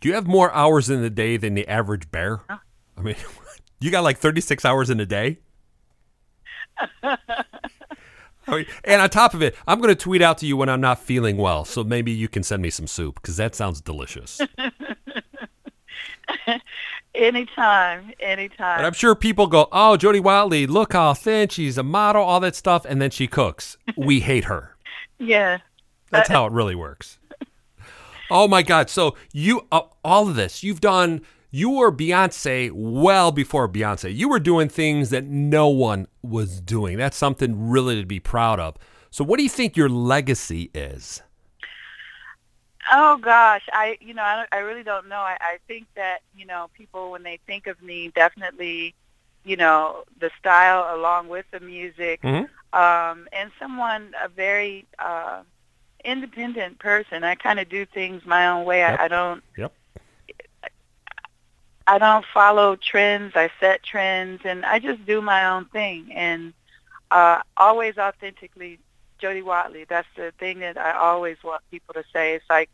Do 0.00 0.08
you 0.08 0.14
have 0.14 0.26
more 0.26 0.52
hours 0.52 0.90
in 0.90 1.00
the 1.00 1.10
day 1.10 1.36
than 1.36 1.54
the 1.54 1.68
average 1.68 2.10
bear? 2.10 2.40
Huh? 2.48 2.58
I 2.96 3.02
mean, 3.02 3.14
you 3.80 3.90
got 3.90 4.02
like 4.02 4.18
36 4.18 4.64
hours 4.64 4.90
in 4.90 4.98
a 4.98 5.06
day. 5.06 5.38
and 8.46 9.00
on 9.02 9.10
top 9.10 9.34
of 9.34 9.42
it, 9.42 9.54
I'm 9.66 9.80
going 9.80 9.94
to 9.94 10.00
tweet 10.00 10.22
out 10.22 10.38
to 10.38 10.46
you 10.46 10.56
when 10.56 10.68
I'm 10.68 10.80
not 10.80 10.98
feeling 11.00 11.36
well. 11.36 11.64
So 11.64 11.84
maybe 11.84 12.10
you 12.12 12.28
can 12.28 12.42
send 12.42 12.62
me 12.62 12.70
some 12.70 12.86
soup 12.86 13.16
because 13.16 13.36
that 13.36 13.54
sounds 13.54 13.80
delicious. 13.80 14.40
anytime, 17.14 18.12
anytime. 18.20 18.84
I'm 18.84 18.92
sure 18.92 19.14
people 19.14 19.46
go, 19.46 19.68
"Oh, 19.72 19.96
Jody 19.96 20.20
Watley, 20.20 20.66
look 20.66 20.92
how 20.92 21.14
thin 21.14 21.48
she's 21.48 21.78
a 21.78 21.82
model, 21.82 22.22
all 22.22 22.40
that 22.40 22.56
stuff," 22.56 22.84
and 22.84 23.00
then 23.00 23.10
she 23.10 23.26
cooks. 23.26 23.76
We 23.96 24.20
hate 24.30 24.44
her. 24.44 24.76
yeah, 25.18 25.58
That's 26.10 26.28
how 26.28 26.46
it 26.46 26.52
really 26.52 26.74
works. 26.74 27.18
Oh 28.30 28.48
my 28.48 28.62
God! 28.62 28.88
So 28.88 29.16
you 29.32 29.66
uh, 29.70 29.82
all 30.04 30.28
of 30.28 30.36
this 30.36 30.62
you've 30.62 30.80
done. 30.80 31.22
You 31.54 31.68
were 31.68 31.92
Beyonce 31.92 32.70
well 32.72 33.30
before 33.30 33.68
Beyonce. 33.68 34.14
You 34.14 34.30
were 34.30 34.40
doing 34.40 34.70
things 34.70 35.10
that 35.10 35.24
no 35.24 35.68
one 35.68 36.06
was 36.22 36.62
doing. 36.62 36.96
That's 36.96 37.16
something 37.16 37.68
really 37.68 38.00
to 38.00 38.06
be 38.06 38.20
proud 38.20 38.58
of. 38.58 38.76
So, 39.10 39.22
what 39.22 39.36
do 39.36 39.42
you 39.42 39.50
think 39.50 39.76
your 39.76 39.90
legacy 39.90 40.70
is? 40.72 41.20
Oh 42.90 43.18
gosh, 43.18 43.68
I 43.70 43.98
you 44.00 44.14
know 44.14 44.22
I, 44.22 44.46
I 44.50 44.58
really 44.60 44.82
don't 44.82 45.08
know. 45.08 45.16
I, 45.16 45.36
I 45.40 45.58
think 45.68 45.86
that 45.94 46.20
you 46.34 46.46
know 46.46 46.68
people 46.76 47.10
when 47.10 47.22
they 47.22 47.38
think 47.46 47.66
of 47.66 47.80
me, 47.82 48.10
definitely, 48.14 48.94
you 49.44 49.56
know 49.56 50.04
the 50.18 50.30
style 50.38 50.96
along 50.96 51.28
with 51.28 51.44
the 51.50 51.60
music, 51.60 52.22
Mhm. 52.22 52.48
um, 52.72 53.28
and 53.30 53.50
someone 53.60 54.14
a 54.24 54.28
very 54.28 54.86
uh, 54.98 55.42
independent 56.02 56.78
person. 56.78 57.24
I 57.24 57.34
kind 57.34 57.60
of 57.60 57.68
do 57.68 57.84
things 57.84 58.24
my 58.24 58.48
own 58.48 58.64
way. 58.64 58.78
Yep. 58.78 59.00
I, 59.00 59.04
I 59.04 59.08
don't. 59.08 59.44
Yep. 59.58 59.72
I 61.86 61.98
don't 61.98 62.24
follow 62.32 62.76
trends. 62.76 63.32
I 63.34 63.50
set 63.60 63.82
trends, 63.82 64.42
and 64.44 64.64
I 64.64 64.78
just 64.78 65.04
do 65.06 65.20
my 65.20 65.44
own 65.46 65.64
thing, 65.66 66.12
and 66.12 66.52
uh, 67.10 67.42
always 67.56 67.98
authentically 67.98 68.78
Jody 69.18 69.42
Watley. 69.42 69.84
That's 69.88 70.08
the 70.16 70.32
thing 70.38 70.60
that 70.60 70.76
I 70.78 70.92
always 70.92 71.36
want 71.44 71.62
people 71.70 71.94
to 71.94 72.04
say. 72.12 72.34
It's 72.34 72.44
like, 72.48 72.70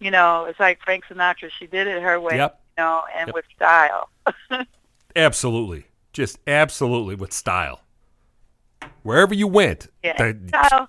you 0.00 0.10
know, 0.10 0.44
it's 0.44 0.60
like 0.60 0.80
Frank 0.82 1.04
Sinatra. 1.06 1.50
She 1.50 1.66
did 1.66 1.86
it 1.86 2.02
her 2.02 2.20
way, 2.20 2.36
Yep. 2.36 2.60
you 2.78 2.84
know, 2.84 3.02
and 3.16 3.28
Yep. 3.28 3.34
with 3.34 3.44
style. 3.56 4.08
Absolutely. 5.16 5.86
Just 6.12 6.38
absolutely 6.46 7.14
with 7.14 7.32
style. 7.32 7.80
Wherever 9.02 9.34
you 9.34 9.46
went. 9.48 9.88
Yeah, 10.02 10.16
the- 10.32 10.48
style, 10.48 10.88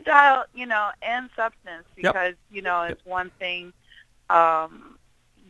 style, 0.00 0.44
you 0.54 0.66
know, 0.66 0.90
and 1.02 1.28
substance 1.36 1.84
Yep. 1.96 2.12
because 2.12 2.34
you 2.50 2.62
know 2.62 2.82
it's 2.82 3.04
one 3.04 3.30
thing. 3.38 3.72
Um, 4.30 4.91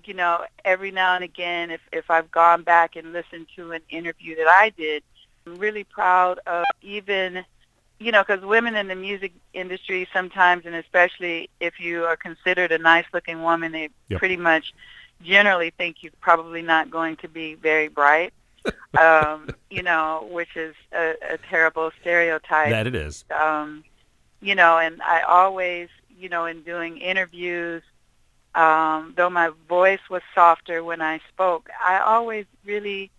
you 0.06 0.14
know, 0.14 0.44
every 0.64 0.90
now 0.90 1.14
and 1.14 1.24
again, 1.24 1.70
if 1.70 1.80
if 1.92 2.10
I've 2.10 2.30
gone 2.30 2.62
back 2.62 2.96
and 2.96 3.12
listened 3.12 3.46
to 3.56 3.72
an 3.72 3.82
interview 3.90 4.36
that 4.36 4.48
I 4.48 4.70
did, 4.70 5.02
I'm 5.46 5.58
really 5.58 5.84
proud 5.84 6.40
of 6.46 6.64
even, 6.82 7.44
you 7.98 8.12
know, 8.12 8.22
because 8.26 8.44
women 8.44 8.76
in 8.76 8.88
the 8.88 8.94
music 8.94 9.32
industry 9.52 10.08
sometimes, 10.12 10.66
and 10.66 10.74
especially 10.74 11.48
if 11.60 11.80
you 11.80 12.04
are 12.04 12.16
considered 12.16 12.72
a 12.72 12.78
nice-looking 12.78 13.42
woman, 13.42 13.72
they 13.72 13.88
Yep. 14.08 14.18
pretty 14.18 14.36
much 14.36 14.72
generally 15.22 15.70
think 15.70 15.96
you're 16.02 16.12
probably 16.20 16.62
not 16.62 16.90
going 16.90 17.16
to 17.16 17.28
be 17.28 17.54
very 17.54 17.88
bright. 17.88 18.32
um, 18.98 19.54
you 19.70 19.82
know, 19.82 20.28
which 20.30 20.56
is 20.56 20.74
a, 20.92 21.14
a 21.30 21.38
terrible 21.48 21.90
stereotype 22.00 22.70
that 22.70 22.86
it 22.86 22.94
is. 22.94 23.24
um, 23.30 23.82
you 24.40 24.54
know, 24.54 24.78
and 24.78 25.00
I 25.02 25.22
always, 25.22 25.88
you 26.18 26.28
know, 26.28 26.44
in 26.46 26.62
doing 26.62 26.98
interviews, 26.98 27.82
um, 28.54 29.14
though 29.16 29.30
my 29.30 29.50
voice 29.68 30.00
was 30.10 30.22
softer 30.34 30.82
when 30.84 31.00
I 31.00 31.20
spoke, 31.28 31.68
I 31.84 31.98
always 31.98 32.46
really 32.64 33.10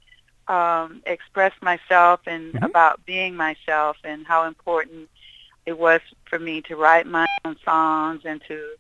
um, 0.47 1.01
expressed 1.05 1.61
myself 1.61 2.21
and 2.27 2.53
Mhm. 2.53 2.63
about 2.63 3.05
being 3.05 3.35
myself 3.35 3.97
and 4.03 4.25
how 4.25 4.45
important 4.45 5.09
it 5.65 5.77
was 5.77 6.01
for 6.25 6.39
me 6.39 6.61
to 6.63 6.75
write 6.75 7.05
my 7.07 7.25
own 7.45 7.57
songs 7.63 8.21
and 8.25 8.41
to 8.47 8.75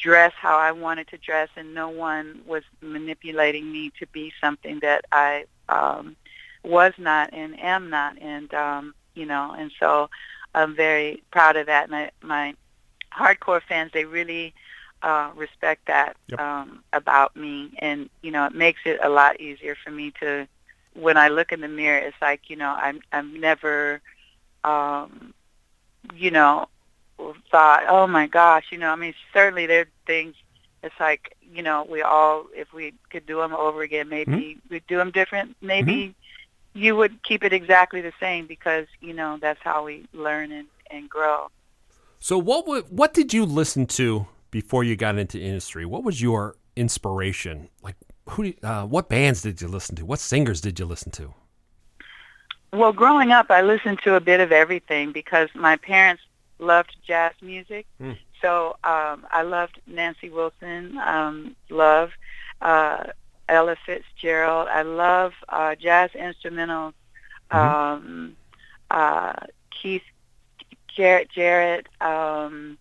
dress 0.00 0.32
how 0.36 0.56
I 0.58 0.72
wanted 0.72 1.08
to 1.08 1.18
dress, 1.18 1.48
and 1.56 1.74
no 1.74 1.88
one 1.88 2.40
was 2.46 2.62
manipulating 2.80 3.70
me 3.70 3.90
to 3.98 4.06
be 4.06 4.32
something 4.40 4.80
that 4.80 5.04
I 5.12 5.44
um, 5.68 6.16
was 6.62 6.92
not 6.98 7.30
and 7.32 7.58
am 7.60 7.90
not, 7.90 8.18
and 8.20 8.52
um, 8.54 8.94
you 9.14 9.26
know, 9.26 9.54
and 9.56 9.70
so 9.78 10.08
I'm 10.54 10.74
very 10.74 11.22
proud 11.30 11.56
of 11.56 11.66
that. 11.66 11.86
And 11.86 11.94
I, 11.94 12.10
my 12.22 12.54
hardcore 13.16 13.62
fans, 13.62 13.90
they 13.92 14.04
really 14.04 14.54
uh, 15.04 15.30
respect 15.36 15.86
that 15.86 16.16
Yep. 16.28 16.40
um, 16.40 16.82
about 16.94 17.36
me, 17.36 17.72
and 17.78 18.08
you 18.22 18.30
know, 18.30 18.46
it 18.46 18.54
makes 18.54 18.80
it 18.86 18.98
a 19.02 19.08
lot 19.08 19.40
easier 19.40 19.76
for 19.76 19.90
me 19.90 20.12
to. 20.20 20.48
When 20.94 21.16
I 21.16 21.28
look 21.28 21.50
in 21.52 21.60
the 21.60 21.68
mirror, 21.68 21.98
it's 21.98 22.16
like 22.22 22.48
you 22.48 22.56
know, 22.56 22.74
I'm 22.76 23.00
I'm 23.12 23.38
never, 23.38 24.00
um, 24.64 25.34
you 26.14 26.30
know, 26.30 26.68
thought, 27.50 27.84
oh 27.88 28.06
my 28.06 28.26
gosh, 28.26 28.66
you 28.70 28.78
know, 28.78 28.88
I 28.88 28.96
mean, 28.96 29.14
certainly 29.32 29.66
there 29.66 29.82
are 29.82 29.88
things. 30.06 30.34
It's 30.82 30.98
like 30.98 31.36
you 31.52 31.62
know, 31.62 31.86
we 31.88 32.00
all, 32.00 32.46
if 32.54 32.72
we 32.72 32.94
could 33.10 33.26
do 33.26 33.36
them 33.36 33.54
over 33.54 33.82
again, 33.82 34.08
maybe 34.08 34.58
we'd 34.70 34.86
do 34.86 34.96
them 34.96 35.10
different. 35.10 35.56
Maybe 35.60 36.14
you 36.72 36.96
would 36.96 37.22
keep 37.22 37.44
it 37.44 37.52
exactly 37.52 38.00
the 38.00 38.12
same 38.18 38.46
because 38.46 38.86
you 39.00 39.12
know 39.12 39.38
that's 39.40 39.60
how 39.62 39.84
we 39.84 40.06
learn 40.14 40.50
and, 40.50 40.68
and 40.90 41.10
grow. 41.10 41.50
So 42.20 42.38
what 42.38 42.66
would, 42.66 42.84
what 42.88 43.12
did 43.12 43.34
you 43.34 43.44
listen 43.44 43.84
to 43.98 44.26
before 44.54 44.84
you 44.84 44.94
got 44.94 45.18
into 45.18 45.36
industry? 45.36 45.84
What 45.84 46.04
was 46.04 46.22
your 46.22 46.54
inspiration? 46.76 47.68
Like 47.82 47.96
who 48.30 48.54
uh, 48.62 48.84
what 48.84 49.08
bands 49.08 49.42
did 49.42 49.60
you 49.60 49.66
listen 49.66 49.96
to? 49.96 50.06
What 50.06 50.20
singers 50.20 50.60
did 50.60 50.78
you 50.78 50.86
listen 50.86 51.10
to? 51.12 51.34
Well, 52.72 52.92
growing 52.92 53.32
up, 53.32 53.50
I 53.50 53.62
listened 53.62 53.98
to 54.04 54.14
a 54.14 54.20
bit 54.20 54.38
of 54.38 54.52
everything 54.52 55.10
because 55.10 55.48
my 55.56 55.74
parents 55.76 56.22
loved 56.60 56.96
jazz 57.04 57.32
music. 57.42 57.84
Mm. 58.00 58.16
So 58.40 58.76
um, 58.84 59.26
I 59.32 59.42
loved 59.42 59.80
Nancy 59.88 60.30
Wilson, 60.30 60.98
um, 60.98 61.56
love 61.68 62.10
uh, 62.62 63.06
Ella 63.48 63.74
Fitzgerald. 63.84 64.68
I 64.68 64.82
love 64.82 65.32
uh, 65.48 65.74
jazz 65.74 66.10
instrumentals. 66.12 66.94
Mhm. 67.50 67.58
Um, 67.58 68.36
uh, 68.88 69.32
Keith 69.70 70.08
Jarrett, 70.94 71.28
Jarrett. 71.34 71.88
Um, 72.00 72.78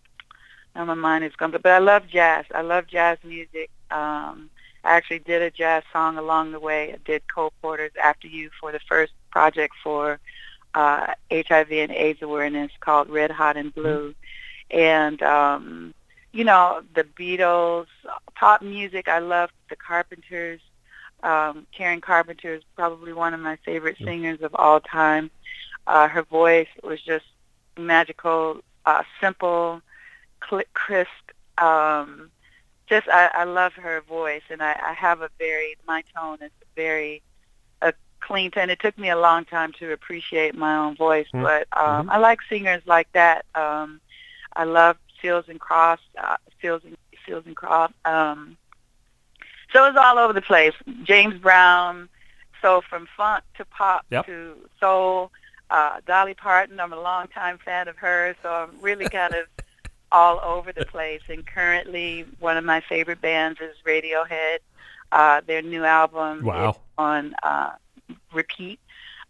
now 0.76 0.86
my 0.86 0.94
mind 0.94 1.24
is 1.24 1.36
gone, 1.36 1.52
but, 1.52 1.62
but 1.62 1.72
I 1.72 1.80
love 1.80 2.08
jazz. 2.08 2.46
I 2.54 2.62
love 2.62 2.88
jazz 2.88 3.18
music. 3.24 3.70
Um, 3.92 4.50
I 4.84 4.96
actually 4.96 5.20
did 5.20 5.42
a 5.42 5.52
jazz 5.52 5.84
song 5.94 6.18
along 6.18 6.52
the 6.52 6.60
way. 6.60 6.94
I 6.94 6.98
did 7.06 7.24
Cole 7.34 7.54
Porter's 7.62 7.92
After 8.02 8.28
You 8.28 8.50
for 8.60 8.72
the 8.72 8.80
first 8.80 9.14
project 9.32 9.74
for 9.84 10.20
uh, 10.74 11.14
HIV 11.32 11.72
and 11.72 11.92
AIDS 11.92 12.22
awareness 12.22 12.72
called 12.80 13.10
Red 13.10 13.32
Hot 13.32 13.56
and 13.56 13.74
Blue. 13.74 14.14
And, 14.72 15.22
um, 15.22 15.94
you 16.32 16.44
know, 16.44 16.82
the 16.96 17.04
Beatles, 17.04 17.86
pop 18.36 18.62
music, 18.62 19.08
I 19.08 19.20
loved 19.20 19.54
the 19.70 19.76
Carpenters. 19.76 20.60
Um, 21.22 21.66
Karen 21.72 22.02
Carpenter 22.02 22.56
is 22.56 22.64
probably 22.76 23.14
one 23.14 23.34
of 23.34 23.40
my 23.40 23.58
favorite 23.58 23.98
singers 24.04 24.42
of 24.42 24.54
all 24.56 24.82
time. 24.82 25.32
Uh, 25.88 26.08
her 26.08 26.24
voice 26.24 26.68
was 26.82 27.00
just 27.02 27.26
magical, 27.78 28.62
uh, 28.86 29.04
simple, 29.22 29.82
crisp. 30.74 31.10
Um, 31.58 32.30
just 32.88 33.08
I, 33.08 33.30
I 33.34 33.44
love 33.46 33.74
her 33.74 34.02
voice, 34.02 34.42
and 34.50 34.62
I, 34.62 34.78
I 34.84 34.94
have 34.94 35.22
a 35.22 35.30
very 35.40 35.76
my 35.88 36.04
tone 36.16 36.38
is 36.42 36.52
very 36.76 37.22
a 37.82 37.94
clean 38.20 38.52
tone. 38.52 38.70
It 38.70 38.80
took 38.80 38.98
me 38.98 39.10
a 39.10 39.18
long 39.18 39.46
time 39.46 39.72
to 39.80 39.92
appreciate 39.94 40.56
my 40.56 40.76
own 40.76 40.96
voice, 40.96 41.28
Mm. 41.34 41.44
but 41.44 41.68
um, 41.80 42.10
I 42.10 42.18
like 42.18 42.40
singers 42.50 42.82
like 42.86 43.12
that. 43.14 43.46
Um, 43.56 44.02
I 44.56 44.66
love 44.66 44.98
Seals 45.22 45.46
and 45.48 45.60
Crofts, 45.60 46.04
uh, 46.18 46.38
Seals 46.62 46.82
and 46.84 46.98
Seals 47.26 47.44
and 47.46 47.56
Crofts. 47.56 47.94
Um, 48.06 48.58
so 49.72 49.86
it's 49.88 49.98
all 49.98 50.20
over 50.20 50.34
the 50.34 50.42
place. 50.42 50.74
James 51.04 51.36
Brown. 51.40 52.10
So 52.62 52.82
from 52.90 53.08
funk 53.18 53.44
to 53.58 53.66
pop 53.66 54.06
Yep. 54.10 54.26
to 54.28 54.56
soul. 54.80 55.32
Uh, 55.70 56.00
Dolly 56.06 56.34
Parton. 56.34 56.80
I'm 56.80 56.94
a 56.94 57.00
longtime 57.00 57.58
fan 57.58 57.88
of 57.88 57.98
hers, 57.98 58.36
so 58.44 58.50
I'm 58.54 58.80
really 58.82 59.10
kind 59.10 59.34
of 59.34 59.48
all 60.14 60.40
over 60.44 60.72
the 60.72 60.86
place. 60.86 61.22
And 61.28 61.46
currently, 61.46 62.26
one 62.40 62.56
of 62.56 62.64
my 62.64 62.80
favorite 62.80 63.20
bands 63.20 63.60
is 63.60 63.76
Radiohead. 63.86 64.60
Uh, 65.12 65.42
their 65.46 65.62
new 65.62 65.84
album 65.84 66.46
Wow. 66.46 66.70
is 66.70 66.76
on 66.98 67.36
uh, 67.44 67.72
repeat. 68.34 68.80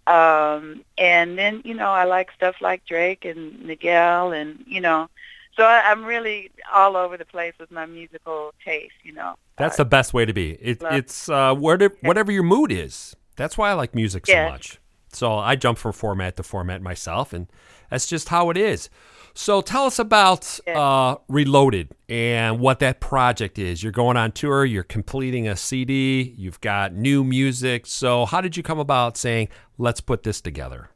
Um, 0.05 0.83
and 0.97 1.37
then, 1.37 1.61
you 1.63 1.73
know, 1.73 1.89
I 1.89 2.03
like 2.03 2.31
stuff 2.35 2.55
like 2.61 2.85
Drake 2.85 3.23
and 3.25 3.59
Miguel 3.63 4.33
and, 4.33 4.63
you 4.67 4.81
know, 4.81 5.09
so 5.55 5.63
I, 5.63 5.83
I'm 5.89 6.03
really 6.03 6.51
all 6.73 6.97
over 6.97 7.15
the 7.15 7.25
place 7.25 7.53
with 7.59 7.71
my 7.71 7.85
musical 7.85 8.53
taste, 8.65 8.95
you 9.03 9.13
know. 9.13 9.35
That's 9.55 9.79
Uh, 9.79 9.83
the 9.83 9.89
best 9.89 10.13
way 10.13 10.25
to 10.25 10.33
be. 10.33 10.53
It, 10.53 10.81
it's 10.91 11.29
uh, 11.29 11.53
whatever, 11.53 11.95
whatever 12.01 12.31
your 12.31 12.43
mood 12.43 12.71
is. 12.71 13.15
That's 13.35 13.57
why 13.57 13.69
I 13.69 13.73
like 13.73 13.95
music 13.95 14.27
so 14.27 14.43
much. 14.43 14.79
So 15.13 15.37
I 15.37 15.55
jump 15.55 15.77
from 15.77 15.93
format 15.93 16.35
to 16.37 16.43
format 16.43 16.81
myself, 16.81 17.33
and 17.33 17.47
that's 17.89 18.07
just 18.07 18.29
how 18.29 18.49
it 18.49 18.57
is. 18.57 18.89
So 19.35 19.61
tell 19.61 19.85
us 19.85 19.97
about 19.97 20.59
uh, 20.67 21.15
Reloaded 21.27 21.89
and 22.07 22.59
what 22.59 22.79
that 22.79 22.99
project 22.99 23.57
is. 23.57 23.81
You're 23.81 23.91
going 23.91 24.15
on 24.15 24.31
tour. 24.31 24.63
You're 24.63 24.83
completing 24.83 25.47
a 25.47 25.55
CD. 25.55 26.33
You've 26.37 26.61
got 26.61 26.93
new 26.93 27.23
music. 27.23 27.87
So 27.87 28.25
how 28.25 28.41
did 28.41 28.55
you 28.55 28.63
come 28.63 28.79
about 28.79 29.17
saying, 29.17 29.49
"Let's 29.77 30.01
put 30.01 30.23
this 30.23 30.39
together"? 30.39 30.89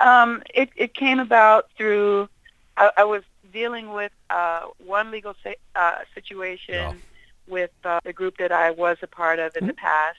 Um, 0.00 0.42
it, 0.54 0.70
it 0.76 0.94
came 0.94 1.18
about 1.18 1.70
through, 1.76 2.28
I, 2.76 2.90
I 2.98 3.04
was 3.04 3.22
dealing 3.52 3.92
with 3.92 4.12
uh, 4.30 4.62
one 4.84 5.10
legal 5.10 5.34
uh, 5.74 5.94
situation 6.14 7.02
with 7.48 7.70
uh, 7.84 8.00
the 8.04 8.12
group 8.12 8.38
that 8.38 8.52
I 8.52 8.70
was 8.70 8.98
a 9.02 9.06
part 9.06 9.38
of 9.38 9.56
in 9.56 9.66
the 9.66 9.72
past, 9.74 10.18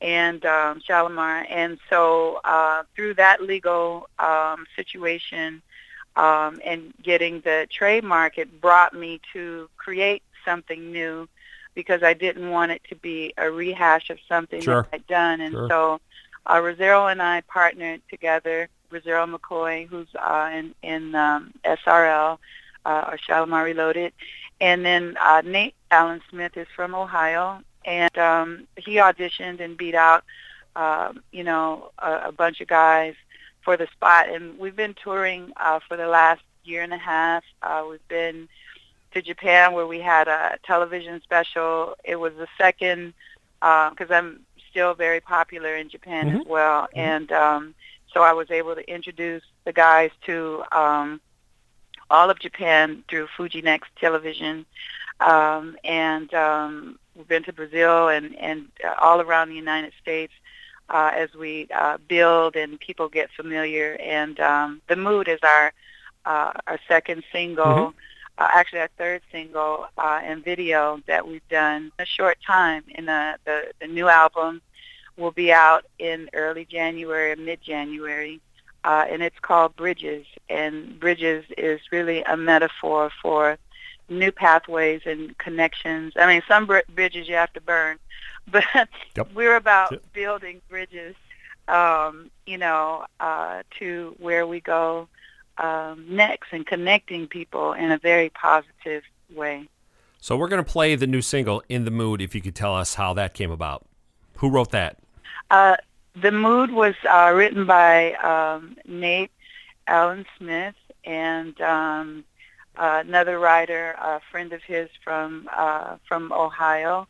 and 0.00 0.44
um, 0.46 0.80
Shalamar. 0.80 1.44
And 1.48 1.78
so 1.90 2.40
uh, 2.44 2.84
through 2.96 3.14
that 3.14 3.42
legal 3.42 4.08
um, 4.18 4.66
situation 4.74 5.62
um, 6.16 6.60
and 6.64 6.92
getting 7.02 7.40
the 7.40 7.66
trademark, 7.70 8.38
it 8.38 8.60
brought 8.60 8.94
me 8.94 9.20
to 9.32 9.68
create 9.76 10.22
something 10.44 10.92
new 10.92 11.28
because 11.74 12.02
I 12.02 12.12
didn't 12.14 12.50
want 12.50 12.72
it 12.72 12.82
to 12.90 12.96
be 12.96 13.32
a 13.38 13.50
rehash 13.50 14.10
of 14.10 14.18
something 14.28 14.60
Sure. 14.60 14.82
that 14.82 14.88
I'd 14.92 15.06
done. 15.06 15.40
And 15.40 15.52
Sure. 15.54 15.68
so 15.68 16.00
uh, 16.46 16.56
Rosero 16.56 17.10
and 17.10 17.22
I 17.22 17.40
partnered 17.42 18.02
together. 18.10 18.68
Rosero 18.90 19.26
McCoy, 19.34 19.88
who's 19.88 20.08
uh, 20.16 20.50
in, 20.52 20.74
in 20.82 21.14
um, 21.14 21.52
SRL, 21.64 22.38
uh, 22.84 23.04
or 23.08 23.16
Shalamar 23.16 23.64
Reloaded. 23.64 24.12
And 24.60 24.84
then 24.84 25.16
uh, 25.20 25.42
Nate 25.44 25.74
Allen 25.90 26.20
Smith 26.28 26.56
is 26.56 26.68
from 26.76 26.94
Ohio, 26.94 27.60
and 27.84 28.16
um, 28.18 28.68
he 28.76 28.96
auditioned 28.96 29.60
and 29.60 29.76
beat 29.76 29.94
out, 29.94 30.24
um, 30.76 31.22
you 31.32 31.42
know, 31.42 31.90
a, 31.98 32.28
a 32.28 32.32
bunch 32.32 32.60
of 32.60 32.68
guys 32.68 33.14
for 33.64 33.76
the 33.76 33.86
spot. 33.88 34.28
And 34.28 34.58
we've 34.58 34.76
been 34.76 34.94
touring 34.94 35.52
uh, 35.56 35.80
for 35.86 35.96
the 35.96 36.06
last 36.06 36.42
year 36.64 36.82
and 36.82 36.92
a 36.92 36.98
half. 36.98 37.44
Uh, 37.62 37.84
we've 37.88 38.08
been 38.08 38.48
to 39.12 39.22
Japan 39.22 39.72
where 39.72 39.86
we 39.86 40.00
had 40.00 40.28
a 40.28 40.58
television 40.64 41.20
special. 41.22 41.96
It 42.04 42.16
was 42.16 42.34
the 42.34 42.48
second 42.58 43.14
because 43.60 44.10
I'm 44.10 44.40
still 44.70 44.94
very 44.94 45.20
popular 45.20 45.76
in 45.76 45.88
Japan 45.88 46.28
as 46.40 46.46
well, 46.46 46.88
and 46.94 47.30
um, 47.30 47.74
so 48.12 48.22
I 48.22 48.32
was 48.32 48.50
able 48.50 48.74
to 48.74 48.90
introduce 48.90 49.42
the 49.64 49.72
guys 49.72 50.10
to 50.26 50.64
um, 50.72 51.20
all 52.10 52.30
of 52.30 52.38
Japan 52.40 53.04
through 53.08 53.28
Fuji 53.36 53.62
Next 53.62 53.90
Television, 53.96 54.64
um, 55.20 55.76
and 55.84 56.32
um, 56.34 56.98
we've 57.14 57.28
been 57.28 57.44
to 57.44 57.52
Brazil 57.52 58.08
and 58.08 58.34
and 58.36 58.68
uh, 58.84 58.94
all 58.98 59.20
around 59.20 59.50
the 59.50 59.54
United 59.54 59.92
States 60.00 60.32
uh, 60.88 61.10
as 61.14 61.32
we 61.34 61.68
uh, 61.74 61.98
build 62.08 62.56
and 62.56 62.78
people 62.80 63.08
get 63.08 63.30
familiar. 63.30 63.96
And 64.00 64.38
um, 64.40 64.80
the 64.88 64.96
mood 64.96 65.28
is 65.28 65.40
our 65.42 65.72
uh, 66.24 66.52
our 66.66 66.78
second 66.88 67.24
single. 67.32 67.94
Uh, 68.38 68.48
actually, 68.54 68.80
our 68.80 68.90
third 68.98 69.22
single 69.30 69.86
uh, 69.98 70.20
and 70.22 70.44
video 70.44 71.00
that 71.06 71.26
we've 71.26 71.46
done 71.48 71.90
in 71.98 72.02
a 72.02 72.06
short 72.06 72.38
time. 72.46 72.82
In 72.88 73.06
the, 73.06 73.36
the 73.44 73.72
the 73.80 73.86
new 73.86 74.08
album 74.08 74.60
will 75.16 75.32
be 75.32 75.52
out 75.52 75.84
in 75.98 76.28
early 76.32 76.64
January, 76.64 77.34
mid-January, 77.36 78.40
uh, 78.84 79.04
and 79.08 79.22
it's 79.22 79.38
called 79.40 79.76
Bridges. 79.76 80.26
And 80.48 80.98
Bridges 80.98 81.44
is 81.58 81.80
really 81.90 82.22
a 82.22 82.36
metaphor 82.36 83.10
for 83.20 83.58
new 84.08 84.32
pathways 84.32 85.02
and 85.06 85.36
connections. 85.38 86.14
I 86.16 86.26
mean, 86.26 86.42
some 86.48 86.66
br- 86.66 86.88
bridges 86.94 87.28
you 87.28 87.34
have 87.34 87.52
to 87.54 87.60
burn, 87.60 87.98
but 88.50 88.64
Yep. 89.16 89.32
we're 89.34 89.56
about 89.56 89.92
Yep. 89.92 90.02
building 90.12 90.60
bridges, 90.68 91.14
um, 91.68 92.30
you 92.46 92.58
know, 92.58 93.04
uh, 93.20 93.62
to 93.78 94.14
where 94.18 94.46
we 94.46 94.60
go 94.60 95.08
um, 95.58 96.04
next 96.08 96.52
and 96.52 96.66
connecting 96.66 97.26
people 97.26 97.72
in 97.72 97.90
a 97.90 97.98
very 97.98 98.30
positive 98.30 99.02
way. 99.34 99.68
So 100.20 100.36
we're 100.36 100.48
going 100.48 100.64
to 100.64 100.70
play 100.70 100.94
the 100.94 101.06
new 101.06 101.20
single 101.22 101.62
"In 101.68 101.84
the 101.84 101.90
Mood." 101.90 102.20
If 102.20 102.34
you 102.34 102.40
could 102.40 102.54
tell 102.54 102.76
us 102.76 102.94
how 102.94 103.12
that 103.14 103.34
came 103.34 103.50
about, 103.50 103.84
who 104.36 104.48
wrote 104.48 104.70
that? 104.70 104.98
Uh, 105.50 105.76
the 106.14 106.30
mood 106.30 106.70
was 106.70 106.94
uh, 107.08 107.32
written 107.34 107.66
by 107.66 108.12
um, 108.14 108.76
Nate 108.86 109.30
Allen 109.86 110.24
Smith 110.38 110.74
and 111.04 111.60
um, 111.60 112.24
uh, 112.76 113.02
another 113.04 113.38
writer, 113.38 113.96
a 114.00 114.20
friend 114.30 114.52
of 114.52 114.62
his 114.62 114.88
from 115.02 115.48
uh, 115.52 115.96
from 116.06 116.32
Ohio, 116.32 117.08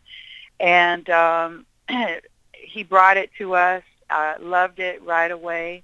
and 0.61 1.09
um, 1.11 1.67
he 2.55 2.83
brought 2.83 3.17
it 3.17 3.31
to 3.39 3.55
us. 3.55 3.83
Uh, 4.11 4.35
loved 4.41 4.79
it 4.79 5.03
right 5.03 5.31
away, 5.31 5.83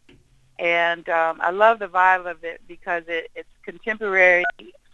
and 0.59 1.09
um, 1.09 1.39
I 1.41 1.51
love 1.51 1.79
the 1.79 1.87
vibe 1.89 2.31
of 2.31 2.45
it 2.45 2.61
because 2.69 3.05
it, 3.09 3.31
it's 3.35 3.49
contemporary 3.65 4.45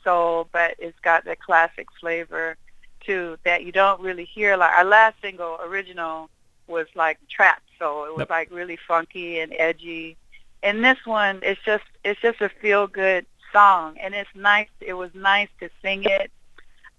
soul, 0.02 0.48
but 0.52 0.74
it's 0.78 0.98
got 1.00 1.24
that 1.24 1.40
classic 1.40 1.86
flavor 2.00 2.56
too 3.04 3.36
that 3.44 3.64
you 3.64 3.72
don't 3.72 4.00
really 4.00 4.24
hear 4.24 4.56
lot. 4.56 4.72
Our 4.72 4.84
last 4.84 5.16
single, 5.20 5.58
original, 5.62 6.30
was 6.66 6.86
like 6.94 7.18
trap 7.28 7.62
soul. 7.78 8.04
It 8.04 8.14
was 8.14 8.28
Yep. 8.28 8.30
like 8.30 8.50
really 8.50 8.78
funky 8.86 9.40
and 9.40 9.52
edgy. 9.58 10.16
And 10.62 10.84
this 10.84 10.98
one, 11.04 11.40
it's 11.42 11.60
just 11.64 11.84
it's 12.04 12.20
just 12.20 12.40
a 12.40 12.48
feel 12.48 12.86
good 12.86 13.26
song, 13.52 13.96
and 14.00 14.14
it's 14.14 14.30
nice. 14.34 14.68
It 14.80 14.94
was 14.94 15.10
nice 15.14 15.48
to 15.60 15.68
sing 15.82 16.04
it. 16.04 16.30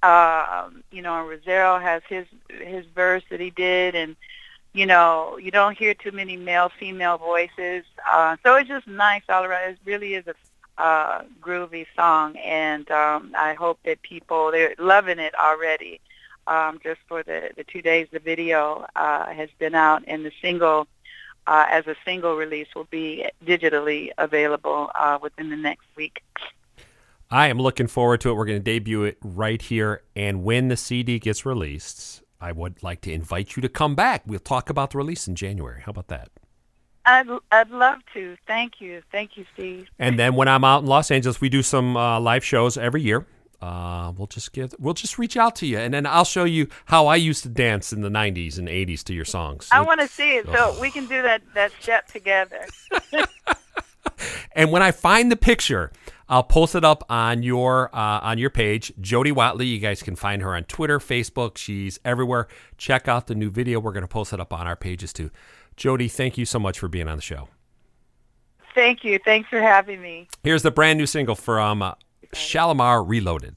Um, 0.03 0.84
you 0.91 1.01
know, 1.01 1.19
and 1.19 1.29
Rosero 1.29 1.81
has 1.81 2.03
his 2.08 2.27
his 2.49 2.86
verse 2.93 3.23
that 3.29 3.39
he 3.39 3.49
did, 3.49 3.95
and 3.95 4.15
you 4.73 4.86
know, 4.86 5.38
you 5.41 5.51
don't 5.51 5.77
hear 5.77 5.93
too 5.93 6.12
many 6.12 6.36
male 6.36 6.69
female 6.79 7.17
voices. 7.17 7.86
Uh, 8.08 8.36
so 8.43 8.55
it's 8.55 8.67
just 8.67 8.88
nice 8.88 9.23
all 9.29 9.43
around. 9.43 9.71
It 9.71 9.79
really 9.86 10.15
is 10.15 10.25
a 10.27 10.36
uh, 10.77 11.23
groovy 11.41 11.86
song, 11.95 12.36
and 12.38 12.89
um, 12.91 13.34
I 13.38 13.53
hope 13.53 13.79
that 13.86 14.01
people 14.01 14.51
they're 14.51 14.75
loving 14.77 15.19
it 15.19 15.34
already. 15.39 16.01
Um, 16.47 16.79
just 16.84 16.99
for 17.08 17.23
the 17.23 17.51
the 17.55 17.63
two 17.63 17.81
days, 17.81 18.08
the 18.12 18.19
video 18.19 18.86
uh, 18.95 19.27
has 19.27 19.49
been 19.58 19.73
out, 19.75 20.03
and 20.08 20.25
the 20.25 20.31
single, 20.41 20.88
uh, 21.47 21.65
as 21.69 21.88
a 21.88 21.95
single 22.03 22.36
release, 22.36 22.67
will 22.75 22.84
be 22.91 23.25
digitally 23.45 24.10
available 24.17 24.91
uh, 24.93 25.17
within 25.21 25.49
the 25.49 25.55
next 25.55 25.88
week. 25.95 26.21
I 27.29 27.47
am 27.47 27.57
looking 27.57 27.88
forward 27.88 28.21
to 28.21 28.29
it. 28.29 28.33
We're 28.33 28.45
going 28.45 28.59
to 28.59 28.63
debut 28.63 29.03
it 29.03 29.17
right 29.21 29.61
here, 29.61 30.03
and 30.15 30.43
when 30.43 30.67
the 30.67 30.77
CD 30.77 31.17
gets 31.19 31.45
released, 31.45 32.21
I 32.39 32.51
would 32.51 32.83
like 32.83 33.01
to 33.01 33.11
invite 33.11 33.55
you 33.55 33.61
to 33.61 33.69
come 33.69 33.95
back. 33.95 34.23
We'll 34.27 34.39
talk 34.39 34.69
about 34.69 34.91
the 34.91 34.99
release 34.99 35.27
in 35.27 35.35
January. 35.35 35.81
How 35.81 35.89
about 35.89 36.07
that? 36.09 36.29
I'd 37.05 37.27
I'd 37.51 37.69
love 37.69 37.99
to. 38.13 38.35
Thank 38.47 38.79
you, 38.79 39.01
thank 39.11 39.38
you, 39.38 39.45
Steve. 39.53 39.88
And 39.99 40.17
then 40.17 40.35
when 40.35 40.47
I'm 40.47 40.63
out 40.63 40.83
in 40.83 40.88
Los 40.88 41.11
Angeles, 41.11 41.39
we 41.41 41.49
do 41.49 41.61
some 41.61 41.97
uh, 41.97 42.19
live 42.19 42.43
shows 42.43 42.77
every 42.77 43.01
year. 43.01 43.25
Uh, 43.61 44.11
we'll 44.15 44.27
just 44.27 44.53
give, 44.53 44.75
we'll 44.79 44.93
just 44.93 45.17
reach 45.17 45.38
out 45.38 45.55
to 45.57 45.65
you, 45.65 45.77
and 45.77 45.93
then 45.93 46.05
I'll 46.05 46.25
show 46.25 46.43
you 46.43 46.67
how 46.85 47.07
I 47.07 47.15
used 47.15 47.43
to 47.43 47.49
dance 47.49 47.93
in 47.93 48.01
the 48.01 48.09
'90s 48.09 48.57
and 48.57 48.67
'80s 48.67 49.03
to 49.05 49.13
your 49.13 49.25
songs. 49.25 49.69
I 49.71 49.81
want 49.81 50.01
to 50.01 50.07
see 50.07 50.35
it, 50.38 50.45
so 50.47 50.77
we 50.79 50.91
can 50.91 51.05
do 51.05 51.21
that 51.21 51.41
that 51.53 51.71
step 51.79 52.07
together. 52.07 52.65
And 54.55 54.71
when 54.71 54.81
I 54.81 54.91
find 54.91 55.31
the 55.31 55.35
picture, 55.35 55.91
I'll 56.27 56.43
post 56.43 56.73
it 56.75 56.83
up 56.83 57.03
on 57.09 57.43
your 57.43 57.95
uh, 57.95 58.19
on 58.21 58.38
your 58.38 58.49
page, 58.49 58.91
Jody 58.99 59.31
Watley. 59.31 59.67
You 59.67 59.79
guys 59.79 60.01
can 60.01 60.15
find 60.15 60.41
her 60.41 60.55
on 60.55 60.63
Twitter, 60.63 60.99
Facebook. 60.99 61.57
She's 61.57 61.99
everywhere. 62.03 62.47
Check 62.77 63.07
out 63.07 63.27
the 63.27 63.35
new 63.35 63.49
video. 63.49 63.79
We're 63.79 63.91
going 63.91 64.01
to 64.01 64.07
post 64.07 64.33
it 64.33 64.39
up 64.39 64.51
on 64.51 64.65
our 64.65 64.75
pages 64.75 65.13
too. 65.13 65.29
Jody, 65.75 66.07
thank 66.07 66.38
you 66.38 66.45
so 66.45 66.57
much 66.57 66.79
for 66.79 66.88
being 66.88 67.07
on 67.07 67.17
the 67.17 67.21
show. 67.21 67.49
Thank 68.73 69.03
you. 69.03 69.19
Thanks 69.23 69.49
for 69.49 69.61
having 69.61 70.01
me. 70.01 70.27
Here's 70.43 70.63
the 70.63 70.71
brand 70.71 70.97
new 70.97 71.05
single 71.05 71.35
from 71.35 71.81
uh, 71.81 71.93
Shalamar 72.33 73.07
Reloaded. 73.07 73.55